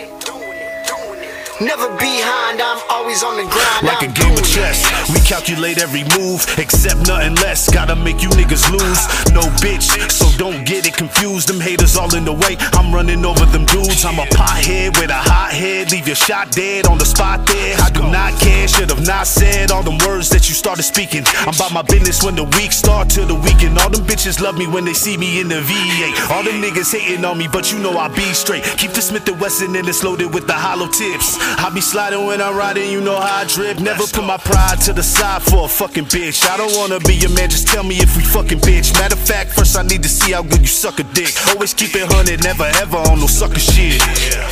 Never 1.61 1.87
behind, 2.03 2.61
I'm 2.61 2.83
always 2.91 3.23
on 3.23 3.37
the 3.37 3.47
grind. 3.47 3.87
Like 3.87 4.03
a 4.03 4.11
I'm 4.11 4.15
game 4.15 4.35
of 4.35 4.43
chess, 4.43 4.83
we 5.15 5.21
calculate 5.21 5.79
every 5.79 6.03
move, 6.19 6.43
except 6.59 7.07
nothing 7.07 7.37
less. 7.37 7.71
Gotta 7.71 7.95
make 7.95 8.23
you 8.23 8.29
niggas 8.31 8.67
lose. 8.75 9.07
No 9.31 9.43
bitch, 9.63 9.87
so 10.11 10.27
don't 10.37 10.67
get 10.67 10.85
it 10.85 10.97
confused. 10.97 11.49
Them 11.49 11.61
haters 11.61 11.97
all 11.97 12.13
in 12.17 12.25
the 12.25 12.33
way. 12.33 12.57
I'm 12.75 12.93
running 12.93 13.25
over 13.25 13.47
them 13.47 13.67
dudes. 13.67 14.05
I'm 14.05 14.19
a 14.19 14.27
pothead 14.35 14.99
with 14.99 15.11
a 15.11 15.21
hot 15.31 15.53
head. 15.53 15.93
Leave 15.93 16.09
your 16.09 16.17
shot 16.17 16.51
dead 16.51 16.89
on 16.89 16.99
the 16.99 17.05
spot 17.05 17.47
there. 17.47 17.77
I 17.79 17.89
do 17.91 18.03
not 18.11 18.35
care, 18.41 18.67
should 18.67 18.91
have 18.91 19.07
not 19.07 19.29
said 19.29 19.71
all 19.71 19.85
them 19.85 19.99
words 19.99 20.31
that 20.31 20.49
you 20.49 20.57
started 20.57 20.83
speaking. 20.83 21.23
I'm 21.47 21.55
about 21.55 21.73
my 21.73 21.83
business 21.83 22.25
when 22.25 22.35
the 22.35 22.51
week 22.59 22.73
start 22.73 23.11
till 23.11 23.27
the 23.27 23.37
weekend. 23.37 23.79
All 23.79 23.91
them 23.91 24.03
bitches 24.03 24.41
love 24.41 24.59
me 24.59 24.67
when 24.67 24.85
they 24.85 24.95
see 24.95 25.17
me 25.17 25.41
in 25.41 25.47
the 25.47 25.63
V8. 25.63 26.31
All 26.35 26.43
them 26.43 26.61
niggas 26.61 26.91
hating 26.91 27.25
on 27.25 27.39
me, 27.39 27.47
but 27.47 27.71
you 27.71 27.79
know 27.79 27.97
I 27.97 28.09
be 28.09 28.35
straight. 28.35 28.65
Keep 28.77 28.91
the 28.91 29.03
Smith 29.03 29.29
and 29.29 29.41
Wesson 29.41 29.77
and 29.77 29.87
it's 29.89 30.03
loaded 30.03 30.35
with 30.35 30.49
the 30.49 30.53
hollow 30.53 30.89
tips. 30.89 31.44
I 31.59 31.71
be 31.73 31.81
sliding 31.81 32.27
when 32.27 32.41
I'm 32.41 32.57
riding, 32.57 32.91
you 32.91 33.01
know 33.01 33.19
how 33.19 33.43
I 33.43 33.45
drip. 33.45 33.79
Never 33.81 34.07
put 34.07 34.25
my 34.25 34.37
pride 34.37 34.81
to 34.83 34.93
the 34.93 35.03
side 35.03 35.43
for 35.43 35.65
a 35.65 35.69
fucking 35.69 36.07
bitch. 36.07 36.47
I 36.49 36.57
don't 36.57 36.75
wanna 36.77 37.01
be 37.01 37.15
your 37.15 37.31
man, 37.31 37.51
just 37.51 37.69
tell 37.69 37.85
me 37.85 37.97
if 37.97 38.17
we 38.17 38.23
fucking 38.25 38.61
bitch. 38.61 38.93
Matter 38.95 39.17
of 39.17 39.25
fact, 39.27 39.53
first 39.53 39.77
I 39.77 39.83
need 39.83 40.03
to 40.03 40.09
see 40.09 40.33
how 40.33 40.43
good 40.43 40.61
you 40.61 40.67
suck 40.67 40.99
a 40.99 41.05
dick. 41.15 41.33
Always 41.49 41.75
keep 41.75 41.95
it 41.95 42.11
hundred, 42.13 42.43
never 42.43 42.65
ever 42.83 42.97
on 42.97 43.21
no 43.21 43.27
sucker 43.27 43.59
shit. 43.59 44.01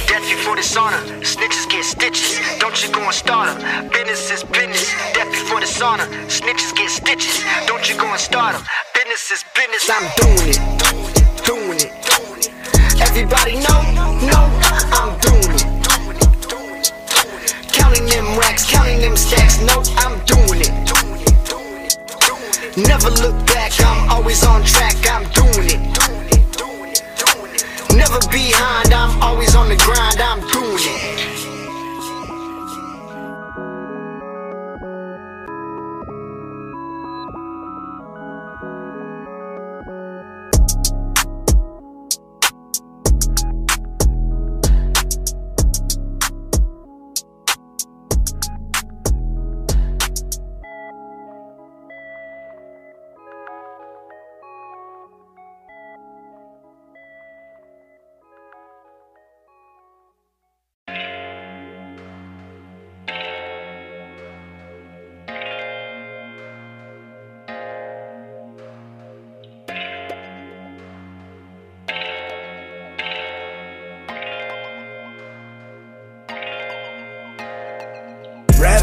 Death 0.06 0.24
before 0.28 0.56
dishonor, 0.56 1.00
snitches 1.20 1.68
get 1.68 1.84
stitches. 1.84 2.38
Don't 2.58 2.76
you 2.82 2.90
go 2.92 3.00
and 3.00 3.14
start 3.14 3.48
'em. 3.48 3.88
Business 3.90 4.30
is 4.30 4.44
business. 4.44 4.86
Death 5.14 5.30
before 5.30 5.60
dishonor, 5.60 6.06
snitches 6.28 6.72
get 6.74 6.90
stitches. 6.90 7.40
Don't 7.66 7.88
you 7.88 7.96
go 7.96 8.06
and 8.06 8.20
start 8.20 8.54
'em. 8.54 8.62
Business 8.94 9.30
is 9.30 9.44
business. 9.56 9.90
I'm 9.90 10.06
doing 10.20 10.48
it, 10.54 10.60
doing 11.44 11.80
it, 11.80 11.92
doing 12.08 12.42
it. 12.46 12.52
Everybody 13.00 13.54
know, 13.66 13.80
know 14.28 14.44
I'm 14.98 15.18
doing 15.20 15.26
it. 15.26 15.31
Racks, 18.52 18.70
counting 18.70 19.00
them 19.00 19.16
stacks. 19.16 19.60
No, 19.60 19.82
I'm 19.98 20.18
doing 20.24 20.60
it. 20.60 20.72
Never 22.76 23.10
look 23.10 23.46
back, 23.46 23.72
I'm 23.80 23.91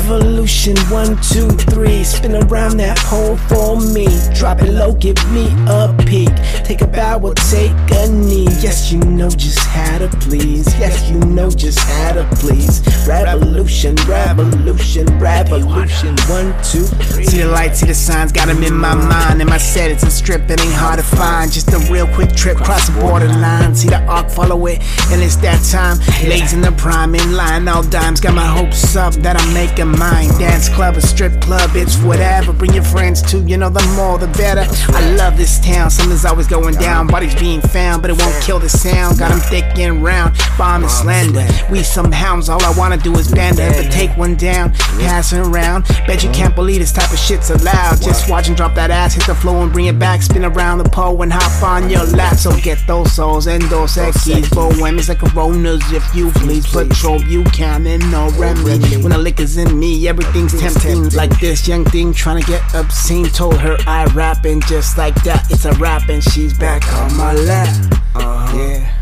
Revolution 0.09 0.75
one, 0.89 1.21
two, 1.21 1.47
three. 1.69 2.03
Spin 2.03 2.35
around 2.35 2.77
that 2.77 2.97
pole 2.97 3.37
for 3.37 3.79
me. 3.79 4.07
Drop 4.33 4.59
it 4.59 4.71
low, 4.71 4.93
give 4.93 5.17
me 5.31 5.45
a 5.67 5.95
peek. 6.07 6.33
Take 6.65 6.81
a 6.81 6.87
bow 6.87 7.19
or 7.19 7.35
take 7.35 7.75
a 7.91 8.09
knee. 8.09 8.47
Yes, 8.59 8.91
you 8.91 8.97
know 8.97 9.29
just 9.29 9.59
how 9.59 9.99
to 9.99 10.07
please. 10.17 10.65
Yes, 10.79 11.07
you 11.11 11.19
know 11.19 11.51
just 11.51 11.77
how 11.77 12.13
to 12.13 12.27
please. 12.37 12.81
Revolution, 13.07 13.95
revolution, 14.07 15.05
revolution. 15.19 16.17
One, 16.27 16.55
two, 16.63 16.85
three. 17.05 17.25
See 17.25 17.43
the 17.43 17.49
lights, 17.49 17.81
see 17.81 17.85
the 17.85 17.93
signs, 17.93 18.31
got 18.31 18.49
'em 18.49 18.63
in 18.63 18.73
my 18.73 18.95
mind. 18.95 19.41
And 19.41 19.49
my 19.49 19.59
set, 19.59 19.91
it's 19.91 20.03
a 20.03 20.09
strip 20.09 20.47
that 20.47 20.59
ain't 20.59 20.73
hard 20.73 20.97
to 20.97 21.05
find. 21.05 21.51
Just 21.51 21.71
a 21.71 21.77
real 21.93 22.07
quick 22.07 22.35
trip, 22.35 22.57
cross 22.57 22.87
the 22.87 22.99
borderline. 22.99 23.75
See 23.75 23.89
the 23.89 24.01
arc, 24.05 24.31
follow 24.31 24.65
it, 24.65 24.81
and 25.11 25.21
it's 25.21 25.35
that 25.37 25.63
time. 25.65 25.99
Ladies 26.27 26.53
in 26.53 26.61
the 26.61 26.71
prime, 26.71 27.13
in 27.13 27.35
line, 27.35 27.67
all 27.67 27.83
dimes. 27.83 28.19
Got 28.19 28.33
my 28.33 28.47
hopes 28.47 28.95
up 28.95 29.13
that 29.21 29.39
I'm 29.39 29.53
making 29.53 29.98
Dance 29.99 30.69
club, 30.69 30.95
a 30.95 31.01
strip 31.01 31.41
club, 31.41 31.71
it's 31.73 31.97
whatever. 31.97 32.53
Bring 32.53 32.73
your 32.73 32.83
friends 32.83 33.21
too, 33.21 33.43
you 33.45 33.57
know, 33.57 33.69
the 33.69 33.85
more 33.97 34.17
the 34.17 34.27
better. 34.27 34.63
I 34.95 35.15
love 35.15 35.35
this 35.35 35.59
town, 35.59 35.89
something's 35.89 36.23
always 36.23 36.47
going 36.47 36.75
down. 36.75 37.07
Bodies 37.07 37.35
being 37.35 37.59
found, 37.59 38.01
but 38.01 38.09
it 38.09 38.17
won't 38.17 38.41
kill 38.41 38.59
the 38.59 38.69
sound. 38.69 39.19
Got 39.19 39.31
'em 39.31 39.41
thick 39.41 39.65
and 39.77 40.01
round, 40.01 40.37
bomb 40.57 40.83
and 40.83 40.91
slender. 40.91 41.45
We 41.69 41.83
some 41.83 42.13
hounds, 42.13 42.47
all 42.47 42.63
I 42.63 42.71
wanna 42.71 42.95
do 42.95 43.13
is 43.17 43.27
bend 43.27 43.59
her. 43.59 43.69
But 43.69 43.91
take 43.91 44.15
one 44.15 44.35
down, 44.35 44.71
pass 44.99 45.33
it 45.33 45.39
around. 45.39 45.85
Bet 46.07 46.23
you 46.23 46.29
can't 46.29 46.55
believe 46.55 46.79
this 46.79 46.93
type 46.93 47.11
of 47.11 47.19
shit's 47.19 47.49
allowed. 47.49 48.01
Just 48.01 48.29
watch 48.29 48.47
and 48.47 48.55
drop 48.55 48.75
that 48.75 48.91
ass, 48.91 49.15
hit 49.15 49.25
the 49.25 49.35
floor 49.35 49.63
and 49.63 49.73
bring 49.73 49.87
it 49.87 49.99
back. 49.99 50.21
Spin 50.21 50.45
around 50.45 50.77
the 50.77 50.89
pole 50.89 51.21
and 51.23 51.33
hop 51.33 51.61
on 51.61 51.89
your 51.89 52.05
lap. 52.05 52.37
So 52.37 52.55
get 52.61 52.79
those 52.87 53.11
souls 53.11 53.47
and 53.47 53.61
those 53.63 53.97
X's. 53.97 54.47
Bohemians 54.49 55.09
like 55.09 55.19
coronas, 55.19 55.83
if 55.91 56.15
you 56.15 56.31
please. 56.31 56.65
Patrol 56.67 57.19
Buchanan, 57.19 57.99
no 58.11 58.29
remedy. 58.37 58.95
When 58.95 59.11
the 59.11 59.17
liquor's 59.17 59.57
in 59.57 59.77
me, 59.77 59.88
everything's 60.07 60.59
tempting. 60.59 61.09
Like 61.09 61.39
this 61.39 61.67
young 61.67 61.85
thing 61.85 62.13
trying 62.13 62.41
to 62.41 62.47
get 62.47 62.61
obscene. 62.75 63.25
Told 63.29 63.59
her 63.59 63.77
I 63.87 64.05
rap 64.13 64.45
and 64.45 64.65
just 64.67 64.97
like 64.97 65.15
that, 65.23 65.49
it's 65.49 65.65
a 65.65 65.73
rap 65.73 66.09
and 66.09 66.23
she's 66.23 66.57
back 66.57 66.81
on 66.93 67.15
my 67.15 67.33
lap. 67.33 67.69
Uh-huh. 68.15 68.57
Yeah. 68.57 68.95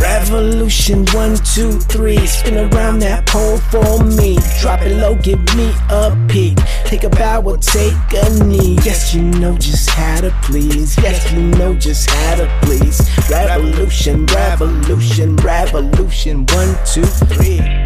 Revolution 0.00 1.06
one, 1.12 1.36
two, 1.36 1.78
three. 1.80 2.26
Spin 2.26 2.56
around 2.72 2.98
that 3.00 3.26
pole 3.26 3.58
for 3.58 4.04
me. 4.04 4.36
Drop 4.60 4.82
it 4.82 4.96
low, 4.96 5.14
give 5.14 5.40
me 5.56 5.72
a 5.90 6.14
peek. 6.28 6.58
Take 6.84 7.04
a 7.04 7.10
bow 7.10 7.42
or 7.42 7.56
take 7.56 7.94
a 8.12 8.44
knee. 8.44 8.78
Yes, 8.84 9.14
you 9.14 9.22
know 9.22 9.56
just 9.56 9.88
how 9.90 10.20
to 10.20 10.30
please. 10.42 10.96
Yes, 10.98 11.32
you 11.32 11.40
know 11.40 11.74
just 11.74 12.10
how 12.10 12.36
to 12.36 12.60
please. 12.62 13.00
Revolution, 13.30 14.26
revolution, 14.26 15.36
revolution. 15.36 16.46
One, 16.46 16.76
two, 16.84 17.04
three. 17.04 17.83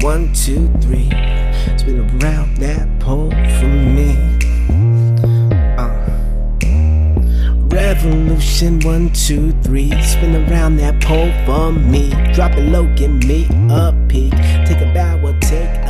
One, 0.00 0.32
two, 0.32 0.68
three. 0.80 1.08
Spin 1.78 2.00
around 2.22 2.56
that 2.58 2.86
pole 3.00 3.30
for 3.30 3.66
me. 3.66 4.14
Uh. 5.78 6.06
Revolution 7.68 8.80
one, 8.80 9.12
two, 9.12 9.52
three. 9.62 9.90
Spin 10.02 10.48
around 10.48 10.76
that 10.76 11.02
pole 11.02 11.32
for 11.44 11.72
me. 11.72 12.10
Drop 12.34 12.52
it 12.52 12.62
low, 12.62 12.86
give 12.94 13.12
me 13.24 13.46
a 13.70 13.92
peek. 14.08 14.32
Take 14.66 14.80
a 14.80 14.92
bow 14.94 15.20
or 15.26 15.38
take 15.40 15.85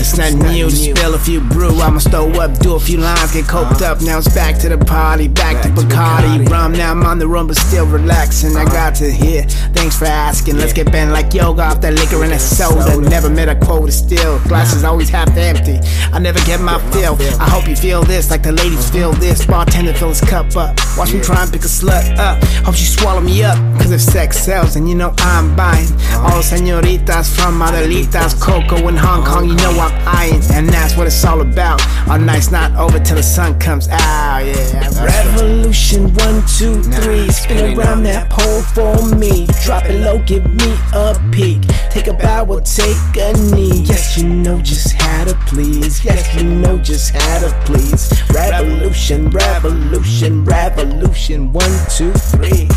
It's 0.00 0.16
not 0.16 0.32
new, 0.32 0.70
spill 0.70 1.14
a 1.14 1.18
few 1.18 1.42
brew. 1.42 1.78
I'ma 1.78 1.98
stow 1.98 2.30
up, 2.40 2.58
do 2.60 2.74
a 2.74 2.80
few 2.80 2.96
lines, 2.96 3.32
get 3.32 3.44
coked 3.44 3.82
up. 3.82 4.00
Now 4.00 4.16
it's 4.16 4.34
back 4.34 4.58
to 4.60 4.70
the 4.70 4.78
party, 4.78 5.28
back, 5.28 5.62
to 5.62 5.68
Bacardi. 5.68 6.48
Rum, 6.48 6.72
now 6.72 6.92
I'm 6.92 7.02
on 7.04 7.18
the 7.18 7.28
run, 7.28 7.46
but 7.46 7.56
still 7.56 7.86
relaxing. 7.86 8.56
I 8.56 8.64
got 8.64 8.94
to 8.96 9.10
hear. 9.10 9.42
Thanks 9.76 9.98
for 9.98 10.06
asking. 10.06 10.56
Let's 10.56 10.72
get 10.72 10.90
bent 10.90 11.12
like 11.12 11.34
yoga 11.34 11.62
off 11.62 11.82
that 11.82 11.92
liquor 11.92 12.22
and 12.22 12.32
that 12.32 12.40
soda. 12.40 12.98
Never 13.10 13.28
met 13.28 13.50
a 13.50 13.54
quota 13.54 13.92
still. 13.92 14.40
Glasses 14.48 14.84
always 14.84 15.10
half 15.10 15.36
empty. 15.36 15.78
I 16.12 16.18
never 16.18 16.40
get 16.46 16.60
my 16.60 16.78
fill. 16.92 17.16
I 17.38 17.48
hope 17.50 17.68
you 17.68 17.76
feel 17.76 18.02
this 18.02 18.30
like 18.30 18.42
the 18.42 18.52
ladies 18.52 18.88
feel 18.90 19.12
this. 19.12 19.44
Bartender 19.44 19.92
fill 19.92 20.08
his 20.08 20.22
cup 20.22 20.56
up. 20.56 20.78
Watch 20.96 21.12
me 21.12 21.20
try 21.20 21.42
and 21.42 21.52
pick 21.52 21.62
a 21.62 21.68
slut 21.68 22.16
up. 22.16 22.42
Hope 22.64 22.74
she 22.74 22.86
swallow 22.86 23.20
me 23.20 23.44
up. 23.44 23.58
Cause 23.78 23.90
if 23.90 24.00
sex 24.00 24.38
sells, 24.38 24.74
then 24.74 24.86
you 24.86 24.94
know 24.94 25.12
I'm 25.18 25.54
buying. 25.54 25.88
All 26.14 26.42
senoritas 26.42 27.36
from 27.36 27.60
Adelitas, 27.60 28.40
Coco 28.40 28.88
in 28.88 28.96
Hong 28.96 29.24
Kong, 29.24 29.46
you 29.46 29.54
know 29.56 29.70
I'm 29.78 29.89
I'm 30.06 30.40
and 30.52 30.68
that's 30.68 30.96
what 30.96 31.06
it's 31.06 31.24
all 31.24 31.40
about. 31.40 31.80
Our 32.08 32.18
night's 32.18 32.50
not 32.50 32.74
over 32.76 32.98
till 32.98 33.16
the 33.16 33.22
sun 33.22 33.58
comes 33.58 33.88
out. 33.88 34.40
Yeah. 34.40 35.04
Revolution 35.04 36.12
one, 36.14 36.42
two, 36.58 36.82
three. 36.82 37.28
Spin 37.30 37.78
around 37.78 38.02
that 38.04 38.30
pole 38.30 38.62
for 38.62 39.14
me. 39.16 39.46
Drop 39.64 39.84
it 39.86 40.00
low, 40.00 40.18
give 40.18 40.44
me 40.44 40.76
a 40.92 41.18
peek. 41.32 41.62
Take 41.90 42.06
a 42.08 42.12
bow, 42.12 42.44
we'll 42.44 42.60
take 42.60 42.96
a 43.16 43.32
knee. 43.54 43.82
Yes, 43.82 44.16
you 44.18 44.28
know 44.28 44.60
just 44.60 44.92
how 44.94 45.24
to 45.24 45.34
please. 45.46 46.04
Yes, 46.04 46.34
you 46.34 46.44
know 46.44 46.78
just 46.78 47.14
how 47.14 47.38
to 47.40 47.62
please. 47.64 48.12
Revolution, 48.30 49.30
revolution, 49.30 50.44
revolution. 50.44 51.52
One, 51.52 51.78
two, 51.96 52.12
three. 52.12 52.68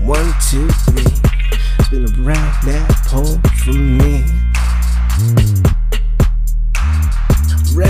One, 0.00 0.32
two, 0.50 0.68
three. 0.68 1.14
Spin 1.84 2.04
around 2.20 2.54
that 2.64 2.88
pole 3.06 3.38
for 3.64 3.72
me. 3.72 4.24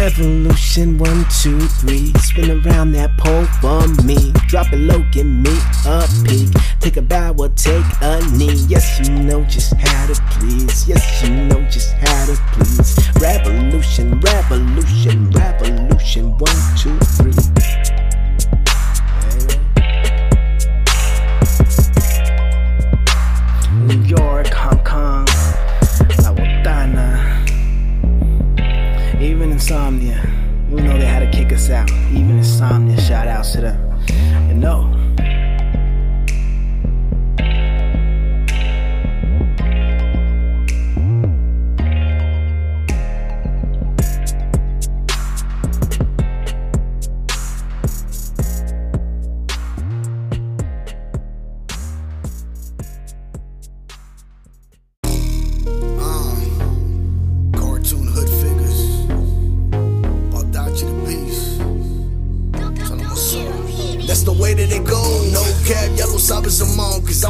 Revolution 0.04 0.98
one, 0.98 1.24
two, 1.40 1.58
three. 1.80 2.12
Spin 2.18 2.50
around 2.50 2.92
that 2.92 3.16
pole 3.16 3.46
for 3.62 3.88
me. 4.04 4.32
Drop 4.48 4.70
it 4.70 4.76
low, 4.76 5.02
give 5.10 5.24
me 5.24 5.56
a 5.86 6.06
peek. 6.28 6.50
Take 6.78 6.98
a 6.98 7.00
bow 7.00 7.34
or 7.38 7.48
take 7.48 7.86
a 8.02 8.20
knee. 8.36 8.52
Yes, 8.68 9.00
you 9.00 9.14
know 9.14 9.42
just 9.44 9.72
how 9.72 10.06
to 10.06 10.14
please. 10.32 10.86
Yes, 10.86 11.22
you 11.22 11.30
know 11.30 11.62
just 11.70 11.92
how 11.92 12.26
to 12.26 12.36
please. 12.52 12.98
Revolution, 13.18 14.20
revolution, 14.20 15.30
revolution. 15.30 16.36
One, 16.36 16.76
two, 16.76 16.98
three. 16.98 17.93
Insomnia, 29.64 30.20
you 30.68 30.76
know 30.82 30.98
they 30.98 31.06
had 31.06 31.20
to 31.20 31.30
kick 31.30 31.50
us 31.50 31.70
out. 31.70 31.90
Even 32.10 32.36
Insomnia, 32.36 33.00
shout 33.00 33.26
outs 33.26 33.52
to 33.52 33.62
them. 33.62 33.98
You 34.46 34.56
know. 34.56 35.03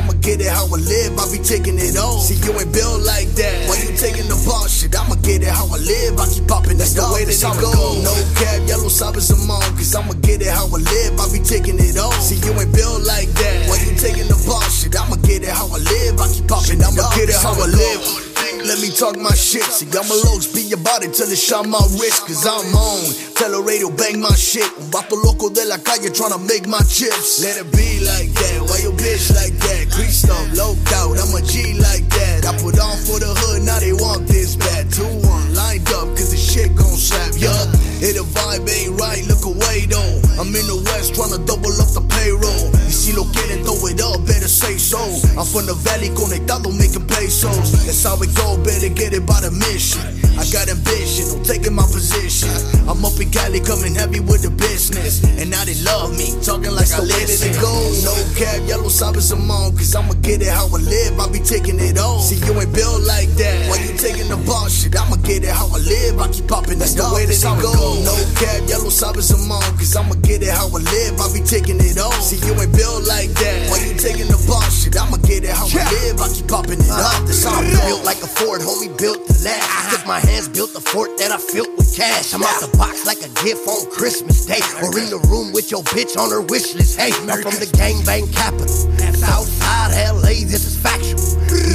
I'ma 0.05 0.21
get 0.21 0.39
it 0.43 0.53
how 0.53 0.69
I 0.69 0.77
live. 0.77 1.17
I 1.17 1.33
be 1.33 1.41
taking 1.41 1.81
it 1.81 1.97
all. 1.97 2.21
See, 2.21 2.37
you 2.45 2.53
ain't 2.53 2.69
built 2.77 3.01
like 3.09 3.33
that. 3.41 3.57
Why 3.65 3.81
you 3.81 3.97
taking 3.97 4.29
the 4.29 4.37
ball 4.45 4.69
shit? 4.69 4.93
I'ma 4.93 5.17
get 5.25 5.41
it 5.41 5.49
how 5.49 5.65
I 5.73 5.81
live. 5.81 6.21
I 6.21 6.29
keep 6.29 6.45
popping 6.47 6.77
That's 6.77 6.93
the 6.93 7.09
way 7.09 7.25
that 7.25 7.33
it 7.33 7.41
go. 7.41 7.73
No 8.05 8.13
cap, 8.37 8.69
yellow 8.69 8.93
sabres 8.93 9.31
among. 9.31 9.65
Cause 9.81 9.95
I'ma 9.97 10.13
get 10.21 10.45
it 10.45 10.53
how 10.53 10.69
I 10.69 10.77
live. 10.77 11.17
I 11.17 11.33
be 11.33 11.41
taking 11.41 11.81
it 11.81 11.97
all. 11.97 12.13
See, 12.21 12.37
you 12.37 12.53
ain't 12.53 12.69
built 12.77 13.01
like 13.09 13.33
that. 13.41 13.65
Why 13.65 13.81
you 13.81 13.97
taking 13.97 14.29
the 14.29 14.37
ball 14.45 14.61
shit? 14.69 14.93
I'ma 14.93 15.17
get 15.25 15.41
it 15.41 15.49
how 15.49 15.73
I 15.73 15.81
live. 15.81 16.21
I 16.21 16.29
keep 16.29 16.49
popping 16.53 16.85
I'ma 16.85 17.09
get 17.17 17.33
it 17.33 17.41
how 17.41 17.57
I 17.57 17.65
live. 17.65 18.34
Let 18.65 18.81
me 18.81 18.89
talk 18.89 19.21
my 19.21 19.35
shit. 19.37 19.69
See, 19.69 19.85
logs, 19.93 20.49
beat 20.49 20.73
your 20.73 20.81
body 20.81 21.13
till 21.13 21.29
it 21.29 21.37
shine 21.37 21.69
my 21.69 21.85
wrist. 22.01 22.25
Cause 22.25 22.49
I'm 22.49 22.73
on. 22.73 23.05
Tell 23.37 23.53
the 23.53 23.61
radio, 23.61 23.93
bang 23.93 24.19
my 24.19 24.33
shit. 24.33 24.65
Un 24.81 24.89
vato 24.89 25.21
loco 25.21 25.53
de 25.53 25.69
la 25.69 25.77
calle 25.77 26.09
tryna 26.09 26.41
make 26.49 26.67
my 26.67 26.81
chips. 26.89 27.45
Let 27.45 27.61
it 27.61 27.69
be 27.77 28.01
like 28.01 28.33
that. 28.33 28.65
Why 28.65 28.81
your 28.81 28.97
bitch 28.97 29.37
like 29.37 29.53
that? 29.69 29.93
Creased 29.93 30.33
up, 30.33 30.49
low 30.57 30.73
out. 30.97 31.13
I'm 31.21 31.37
a 31.37 31.45
G 31.45 31.77
like 31.77 32.09
that. 32.17 32.49
I 32.49 32.57
put 32.57 32.81
on 32.81 32.97
for 33.05 33.21
the 33.21 33.37
hood, 33.37 33.69
now 33.69 33.79
they 33.85 33.93
want 33.93 34.27
this 34.27 34.57
bad. 34.57 34.89
Two 34.89 35.13
one 35.29 35.53
lined 35.53 35.85
up, 35.93 36.09
cause 36.17 36.33
the 36.33 36.41
shit 36.41 36.73
gon' 36.73 36.97
slap. 36.97 37.37
Yup. 37.37 37.69
Hey, 38.01 38.17
the 38.17 38.25
vibe 38.25 38.65
ain't 38.65 38.97
right, 38.97 39.21
look 39.29 39.45
away 39.45 39.85
though. 39.93 40.25
I'm 40.41 40.49
in 40.57 40.65
the 40.65 40.81
west 40.89 41.13
tryna 41.13 41.45
double 41.45 41.73
up 41.85 41.93
the 41.93 42.01
payroll. 42.17 42.73
Si 43.05 43.13
lo 43.13 43.27
quieren 43.31 43.63
throw 43.65 43.87
it 43.87 44.01
up, 44.01 44.25
better 44.25 44.49
say 44.49 44.79
so. 44.79 44.97
I'm 45.37 45.45
from 45.45 45.67
the 45.67 45.75
valley, 45.75 46.09
conectado, 46.17 46.73
making 46.73 47.05
pesos. 47.05 47.85
That's 47.85 48.03
how 48.03 48.17
it 48.17 48.33
go, 48.33 48.57
better 48.65 48.89
get 48.89 49.13
it 49.13 49.27
by 49.27 49.45
the 49.45 49.51
mission. 49.51 50.01
I 50.41 50.49
got 50.49 50.73
ambition, 50.73 51.29
I'm 51.37 51.45
taking 51.45 51.77
my 51.77 51.85
position. 51.85 52.49
I'm 52.89 53.05
up 53.05 53.21
in 53.21 53.29
Cali, 53.29 53.61
coming 53.61 53.93
heavy 53.93 54.25
with 54.25 54.41
the 54.41 54.51
business. 54.57 55.21
And 55.37 55.53
now 55.53 55.69
they 55.69 55.77
love 55.85 56.17
me, 56.17 56.33
talking 56.41 56.73
like 56.73 56.89
I 56.97 57.05
let 57.05 57.29
it 57.29 57.53
go. 57.61 57.77
No 58.09 58.17
cap, 58.41 58.65
yellow 58.65 58.89
sabres 58.89 59.31
among, 59.37 59.77
cause 59.77 59.95
I'ma 59.95 60.17
get 60.25 60.41
it 60.41 60.49
how 60.49 60.73
I 60.73 60.81
live. 60.81 61.21
I 61.21 61.29
be 61.29 61.45
taking 61.45 61.77
it 61.85 62.01
all. 62.01 62.25
See, 62.25 62.41
you 62.41 62.57
ain't 62.57 62.73
built 62.73 63.05
like 63.05 63.29
that. 63.37 63.69
Why 63.69 63.85
you 63.85 63.93
taking 64.01 64.33
the 64.33 64.41
ball 64.49 64.73
shit? 64.73 64.97
I'ma 64.97 65.21
get 65.21 65.45
it 65.45 65.53
how 65.53 65.69
I 65.69 65.79
live. 65.85 66.25
I 66.25 66.33
keep 66.33 66.49
popping 66.49 66.81
That's 66.81 66.97
the 66.97 67.05
way 67.13 67.29
that 67.29 67.37
it 67.37 67.61
go. 67.61 67.77
No 68.01 68.17
cap, 68.41 68.65
yellow 68.65 68.89
sabres 68.89 69.29
among, 69.29 69.77
cause 69.77 69.93
I'ma 69.93 70.17
get 70.25 70.41
it 70.41 70.57
how 70.57 70.73
I 70.73 70.81
live. 70.81 71.21
I 71.21 71.29
be 71.37 71.45
taking 71.45 71.77
it 71.85 72.01
all. 72.01 72.17
See, 72.25 72.41
you 72.49 72.57
ain't 72.57 72.73
built 72.73 72.94
like 73.03 73.31
that. 73.43 73.71
Why 73.71 73.83
you 73.83 73.95
taking 73.99 74.29
the 74.29 74.39
ball 74.47 74.63
shit? 74.71 74.95
I'ma 74.95 75.17
get 75.27 75.45
it 75.45 75.51
how 75.51 75.67
I 75.67 75.91
live. 76.07 76.21
I 76.21 76.29
keep 76.31 76.49
popping 76.49 76.79
it 76.79 76.91
up. 76.91 77.27
That's 77.27 77.45
how 77.45 77.59
I 77.59 77.67
Built 77.87 78.05
like 78.05 78.23
a 78.23 78.31
Ford, 78.31 78.61
homie, 78.61 78.93
built 78.99 79.27
to 79.27 79.35
last. 79.43 79.91
Took 79.91 80.07
my 80.07 80.21
hands, 80.21 80.49
built 80.49 80.73
the 80.73 80.81
fort 80.81 81.19
that 81.19 81.31
I 81.33 81.39
filled 81.39 81.75
with 81.77 81.97
cash. 81.97 82.35
I'm 82.35 82.43
out 82.43 82.61
the 82.61 82.71
box 82.77 83.07
like 83.07 83.19
a 83.23 83.31
gift 83.43 83.67
on 83.67 83.91
Christmas 83.91 84.47
Day. 84.47 84.63
Or 84.83 84.95
in 84.99 85.11
the 85.11 85.19
room 85.27 85.53
with 85.53 85.71
your 85.71 85.83
bitch 85.91 86.17
on 86.17 86.31
her 86.31 86.43
wish 86.43 86.75
list. 86.75 86.99
Hey, 86.99 87.13
I'm 87.27 87.43
from 87.43 87.59
the 87.59 87.71
gangbang 87.75 88.33
capital. 88.33 88.69
Southside 89.15 90.15
LA, 90.15 90.47
this 90.47 90.65
is 90.65 90.77
factual. 90.77 91.34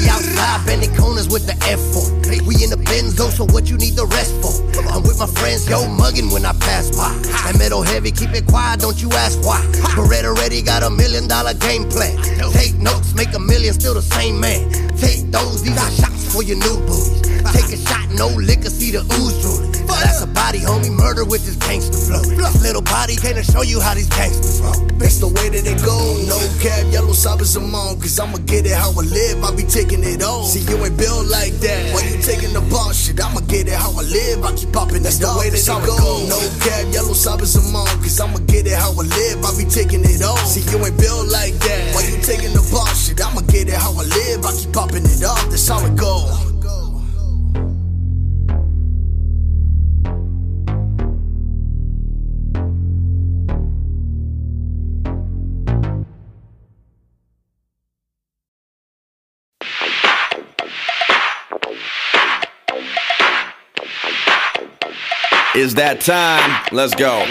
We 0.09 0.15
outside 0.15 0.65
bending 0.65 0.95
corners 0.95 1.29
with 1.29 1.45
the 1.45 1.53
F4. 1.53 2.41
We 2.47 2.63
in 2.63 2.71
the 2.71 2.81
Benzo, 2.81 3.29
so 3.29 3.45
what 3.45 3.69
you 3.69 3.77
need 3.77 3.93
the 3.93 4.07
rest 4.07 4.33
for? 4.41 4.49
I'm 4.89 5.03
with 5.03 5.19
my 5.19 5.27
friends, 5.27 5.69
yo, 5.69 5.87
mugging 5.87 6.31
when 6.31 6.45
I 6.45 6.53
pass 6.53 6.89
by. 6.89 7.13
That 7.45 7.57
metal 7.59 7.83
heavy, 7.83 8.11
keep 8.11 8.31
it 8.33 8.47
quiet, 8.47 8.79
don't 8.79 8.99
you 8.99 9.09
ask 9.11 9.37
why. 9.45 9.61
Beretta 9.93 10.33
already 10.33 10.63
got 10.63 10.81
a 10.81 10.89
million 10.89 11.27
dollar 11.27 11.53
game 11.53 11.87
plan. 11.89 12.17
Take 12.53 12.75
notes, 12.75 13.13
make 13.13 13.33
a 13.35 13.39
million, 13.39 13.73
still 13.73 13.93
the 13.93 14.01
same 14.01 14.39
man. 14.39 14.71
Take 14.97 15.29
those, 15.29 15.61
these 15.61 15.77
are 15.77 15.91
shots 15.91 16.18
for 16.29 16.43
your 16.43 16.57
new 16.57 16.77
booties. 16.85 17.21
Take 17.53 17.73
a 17.73 17.77
shot, 17.77 18.09
no 18.13 18.27
liquor, 18.27 18.69
see 18.69 18.91
the 18.91 19.01
ooze 19.17 19.41
drooling. 19.41 19.79
That's 19.89 20.21
a 20.21 20.27
body, 20.27 20.59
homie, 20.59 20.95
murder 20.95 21.25
with 21.25 21.45
this 21.45 21.55
gangster 21.55 21.97
flow. 21.97 22.21
This 22.21 22.61
little 22.61 22.81
body 22.81 23.15
can't 23.15 23.43
show 23.43 23.63
you 23.63 23.81
how 23.81 23.93
these 23.95 24.07
gangsters 24.07 24.61
roll. 24.61 24.79
That's 24.95 25.19
the 25.19 25.27
way 25.27 25.49
that 25.49 25.65
it 25.65 25.79
go. 25.83 25.97
No 26.29 26.37
cap, 26.61 26.85
yellow 26.91 27.13
sabres 27.13 27.55
among, 27.55 27.99
cause 27.99 28.19
I'ma 28.19 28.37
get 28.45 28.65
it 28.65 28.75
how 28.75 28.91
I 28.91 29.03
live. 29.03 29.43
I 29.43 29.55
be 29.55 29.63
taking 29.63 30.03
it 30.03 30.23
all. 30.23 30.45
See, 30.45 30.63
you 30.69 30.77
ain't 30.85 30.97
built 30.97 31.27
like 31.27 31.53
that. 31.65 31.93
Why 31.93 32.07
you 32.07 32.21
taking 32.21 32.53
the 32.53 32.61
ball 32.69 32.91
shit? 32.93 33.19
I'ma 33.19 33.41
get 33.41 33.67
it 33.67 33.75
how 33.75 33.91
I 33.91 34.03
live. 34.03 34.43
I 34.43 34.55
keep 34.55 34.71
popping 34.71 35.03
That's 35.03 35.19
the 35.19 35.31
way 35.35 35.49
that 35.49 35.59
it 35.59 35.81
go. 35.83 35.97
No 36.31 36.39
cap, 36.63 36.85
yellow 36.93 37.13
sabres 37.13 37.55
among, 37.55 37.87
cause 37.99 38.19
I'ma 38.19 38.39
get 38.47 38.67
it 38.67 38.77
how 38.77 38.91
I 38.95 39.03
live. 39.03 39.43
I 39.43 39.51
be 39.57 39.65
taking 39.67 40.03
it 40.05 40.21
all. 40.23 40.37
See, 40.47 40.63
you 40.71 40.79
ain't 40.79 40.95
built 40.99 41.27
like 41.27 41.55
that. 41.65 41.95
Why 41.95 42.07
you 42.07 42.19
taking 42.21 42.53
the 42.53 42.63
ball 42.71 42.87
shit? 42.95 43.19
I'ma 43.19 43.41
get 43.51 43.67
it 43.67 43.75
how 43.75 43.91
I 43.99 44.03
live. 44.03 44.45
I 44.45 44.51
keep 44.55 44.71
popping 44.71 45.03
it 45.03 45.23
off. 45.23 45.43
That's 45.51 45.67
how 45.67 45.83
it 45.83 45.95
go. 45.95 46.18
Is 65.69 65.75
that 65.75 66.01
time? 66.01 66.49
Let's 66.71 66.95
go. 66.95 67.21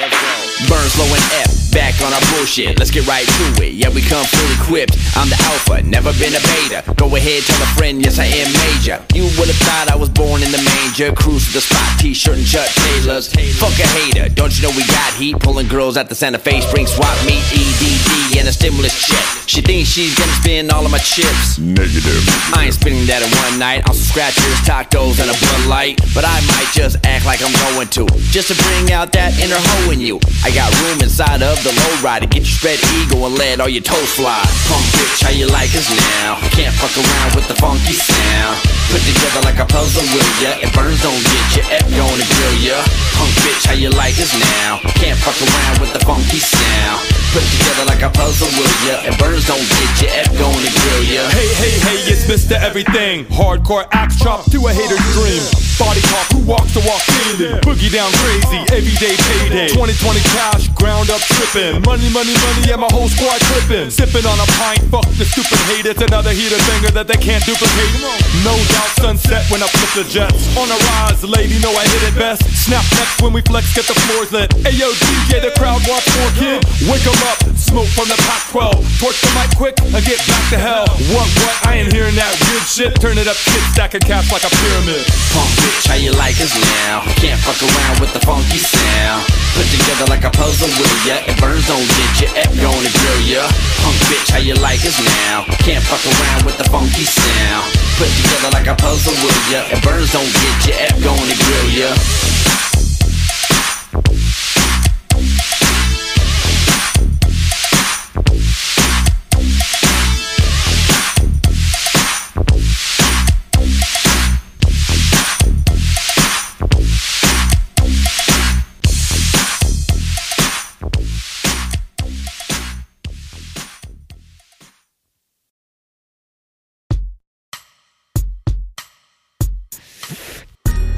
Burnzlo 0.71 1.11
and 1.11 1.27
F, 1.43 1.58
back 1.71 2.01
on 2.01 2.13
our 2.13 2.25
bullshit. 2.35 2.79
Let's 2.79 2.91
get 2.91 3.07
right 3.07 3.27
to 3.27 3.45
it. 3.65 3.75
Yeah, 3.75 3.91
we 3.91 4.03
come 4.03 4.25
full 4.25 4.51
equipped. 4.61 4.97
I'm 5.17 5.29
the 5.29 5.39
alpha, 5.51 5.83
never 5.83 6.13
been 6.17 6.35
a 6.35 6.43
beta. 6.43 6.85
Go 6.97 7.07
ahead, 7.17 7.43
tell 7.45 7.61
a 7.63 7.71
friend, 7.77 8.03
yes, 8.03 8.19
I 8.19 8.27
am 8.27 8.49
major. 8.69 9.03
You 9.15 9.29
would 9.39 9.49
have 9.49 9.61
thought 9.67 9.91
I 9.91 9.97
was 9.97 10.09
born 10.09 10.43
in 10.43 10.51
the 10.51 10.63
manger. 10.63 11.13
Cruise 11.13 11.47
to 11.49 11.53
the 11.59 11.61
spot, 11.61 11.99
t-shirt 12.01 12.39
and 12.39 12.47
Chuck 12.47 12.69
Taylors. 12.69 13.29
Fuck 13.59 13.77
a 13.79 13.87
hater, 13.99 14.29
don't 14.33 14.55
you 14.57 14.63
know 14.63 14.75
we 14.75 14.85
got 14.87 15.13
heat? 15.15 15.39
Pulling 15.41 15.69
girls 15.69 15.97
at 15.97 16.09
the 16.09 16.15
Santa 16.15 16.39
Fe 16.39 16.61
Spring 16.61 16.87
Swap 16.87 17.15
Meet, 17.27 17.43
EDD, 17.53 18.39
and 18.39 18.49
a 18.49 18.53
stimulus 18.53 18.95
check. 19.07 19.25
She 19.47 19.61
thinks 19.61 19.89
she's 19.89 20.17
gonna 20.19 20.33
spend 20.41 20.71
all 20.71 20.85
of 20.85 20.91
my 20.91 20.99
chips. 20.99 21.59
Negative. 21.59 22.23
I 22.55 22.67
ain't 22.67 22.75
spending 22.75 23.07
that 23.07 23.23
in 23.23 23.31
one 23.49 23.59
night 23.59 23.89
on 23.89 23.95
some 23.95 24.09
scratchers, 24.09 24.59
tacos, 24.65 25.21
and 25.21 25.31
a 25.31 25.37
Bud 25.37 25.67
Light. 25.69 26.01
But 26.15 26.25
I 26.25 26.41
might 26.47 26.71
just 26.73 26.97
act 27.05 27.27
like 27.27 27.43
I'm 27.43 27.55
going 27.73 27.89
to, 27.99 28.07
just 28.31 28.49
to 28.49 28.57
bring 28.63 28.93
out 28.93 29.13
that 29.13 29.35
inner 29.41 29.59
hoe 29.59 29.91
in 29.91 30.01
you. 30.01 30.21
I 30.45 30.51
got 30.51 30.71
room 30.85 31.01
inside 31.03 31.43
of 31.43 31.58
the 31.63 31.73
low 31.75 31.93
rider. 32.03 32.27
Get 32.27 32.47
your 32.47 32.57
spread 32.59 32.79
ego 33.01 33.27
and 33.27 33.35
let 33.39 33.61
all 33.61 33.69
your 33.69 33.83
toes 33.83 34.13
fly. 34.15 34.39
Punk 34.69 34.85
bitch, 34.95 35.23
how 35.25 35.33
you 35.33 35.47
like 35.49 35.73
us 35.75 35.89
now? 35.91 36.39
Can't 36.55 36.75
fuck 36.77 36.95
around 36.95 37.35
with 37.35 37.47
the 37.49 37.57
funky 37.59 37.95
sound. 37.95 38.57
Put 38.89 39.03
together 39.05 39.43
like 39.45 39.59
a 39.61 39.67
puzzle, 39.67 40.05
will 40.15 40.33
ya? 40.41 40.57
If 40.65 40.73
burns 40.73 41.01
don't 41.03 41.21
get 41.21 41.47
you, 41.57 41.65
F 41.69 41.87
gonna 41.93 42.25
grill 42.25 42.57
ya. 42.63 42.79
Punk 43.17 43.33
bitch, 43.45 43.65
how 43.67 43.77
you 43.77 43.91
like 43.91 44.17
us 44.17 44.33
now? 44.33 44.81
Can't 44.97 45.19
fuck 45.19 45.37
around 45.37 45.77
with 45.81 45.93
the 45.93 46.01
funky 46.05 46.41
sound. 46.41 46.99
Put 47.35 47.45
together 47.53 47.85
like 47.85 48.03
a 48.03 48.11
puzzle, 48.11 48.49
will 48.57 48.77
ya? 48.89 49.05
If 49.05 49.15
burns 49.21 49.45
don't 49.45 49.61
get 49.61 49.93
you, 50.01 50.09
F 50.09 50.29
gonna 50.41 50.71
grill 50.73 51.05
ya. 51.05 51.23
Hey, 51.29 51.49
hey, 51.61 51.75
hey, 51.85 51.88
it's 52.09 52.25
Mr. 52.25 52.57
Everything. 52.57 53.25
Hardcore 53.29 53.87
axe 53.93 54.19
chop 54.19 54.45
to 54.51 54.59
a 54.67 54.73
hater's 54.73 55.05
dream. 55.13 55.45
Body 55.79 56.03
talk, 56.11 56.27
who 56.35 56.43
walks 56.43 56.75
the 56.75 56.83
walk 56.89 56.99
daily? 57.07 57.55
Boogie 57.63 57.93
down 57.93 58.11
crazy, 58.19 58.59
everyday 58.75 59.15
payday. 59.15 59.69
2020 59.71 60.19
cash, 60.35 60.67
ground 60.75 61.07
up 61.13 61.23
tripping. 61.23 61.79
Money, 61.87 62.11
money, 62.11 62.35
money, 62.35 62.63
and 62.73 62.81
my 62.83 62.91
whole 62.91 63.07
squad 63.07 63.39
tripping. 63.47 63.87
Sipping 63.93 64.27
on 64.27 64.39
a 64.43 64.49
pint, 64.59 64.83
fuck 64.91 65.07
the 65.15 65.23
stupid 65.29 65.61
hate. 65.71 65.87
It's 65.87 66.03
another 66.03 66.35
heater 66.35 66.59
banger 66.67 66.91
that 66.99 67.07
they 67.07 67.21
can't 67.21 67.45
duplicate. 67.47 67.95
No 68.43 68.59
doubt, 68.75 68.91
sunset 68.99 69.47
when 69.55 69.63
I 69.63 69.69
flip 69.71 70.03
the 70.03 70.05
jets. 70.11 70.51
On 70.59 70.67
a 70.67 70.79
rise, 70.99 71.23
lady, 71.23 71.63
know 71.63 71.71
I 71.71 71.87
hit 71.87 72.11
it 72.11 72.17
best. 72.19 72.43
Snap 72.51 72.83
next 72.99 73.23
when 73.23 73.31
we 73.31 73.45
flex, 73.47 73.71
get 73.77 73.87
the 73.87 73.95
floors 73.95 74.33
lit. 74.35 74.51
Ayo, 74.67 74.91
DJ, 74.99 75.39
the 75.45 75.55
crowd 75.55 75.79
wants 75.87 76.11
more 76.19 76.33
kid. 76.35 76.59
Wake 76.91 77.07
'em 77.07 77.15
up, 77.31 77.39
smoke 77.55 77.87
from 77.95 78.11
the 78.11 78.19
Pac 78.27 78.51
12. 78.51 78.83
Torch 78.99 79.21
the 79.23 79.31
mic 79.39 79.51
quick 79.55 79.77
and 79.79 80.03
get 80.03 80.19
back 80.27 80.43
to 80.51 80.59
hell. 80.59 80.91
What, 81.15 81.29
what? 81.39 81.55
I 81.71 81.87
ain't 81.87 81.93
hearing 81.99 82.15
that 82.15 82.31
weird 82.47 82.63
shit. 82.63 82.95
Turn 83.03 83.19
it 83.19 83.27
up, 83.27 83.35
kid, 83.35 83.65
stacking 83.75 84.07
cash 84.07 84.31
like 84.31 84.47
a 84.47 84.53
pyramid. 84.63 85.03
Punk 85.35 85.51
bitch, 85.59 85.91
how 85.91 85.99
you 85.99 86.15
like 86.15 86.39
us 86.39 86.55
now? 86.55 87.03
Can't 87.19 87.41
fuck 87.43 87.59
around 87.59 87.99
with 87.99 88.15
the 88.15 88.23
funky 88.23 88.63
sound. 88.63 89.27
Put 89.59 89.67
together 89.75 90.07
like 90.07 90.23
a 90.23 90.31
puzzle, 90.31 90.71
will 90.79 90.99
ya? 91.03 91.19
If 91.27 91.35
burns 91.43 91.67
don't 91.67 91.83
get 91.83 92.13
you, 92.23 92.31
F 92.39 92.55
gonna 92.63 92.93
grill 92.95 93.23
ya. 93.27 93.43
Punk 93.83 93.99
bitch, 94.07 94.31
how 94.31 94.39
you 94.39 94.55
like 94.63 94.87
us 94.87 94.95
now? 95.03 95.43
Can't 95.67 95.83
fuck 95.83 96.03
around 96.07 96.47
with 96.47 96.55
the 96.55 96.69
funky 96.71 97.03
sound. 97.03 97.67
Put 97.99 98.11
together 98.23 98.55
like 98.55 98.71
a 98.71 98.79
puzzle, 98.79 99.19
will 99.19 99.43
ya? 99.51 99.67
If 99.67 99.83
burns 99.83 100.15
don't 100.15 100.31
get 100.31 100.57
you, 100.71 100.75
F 100.79 100.95
gonna 101.03 101.35
grill 101.35 101.69
ya. 101.75 101.91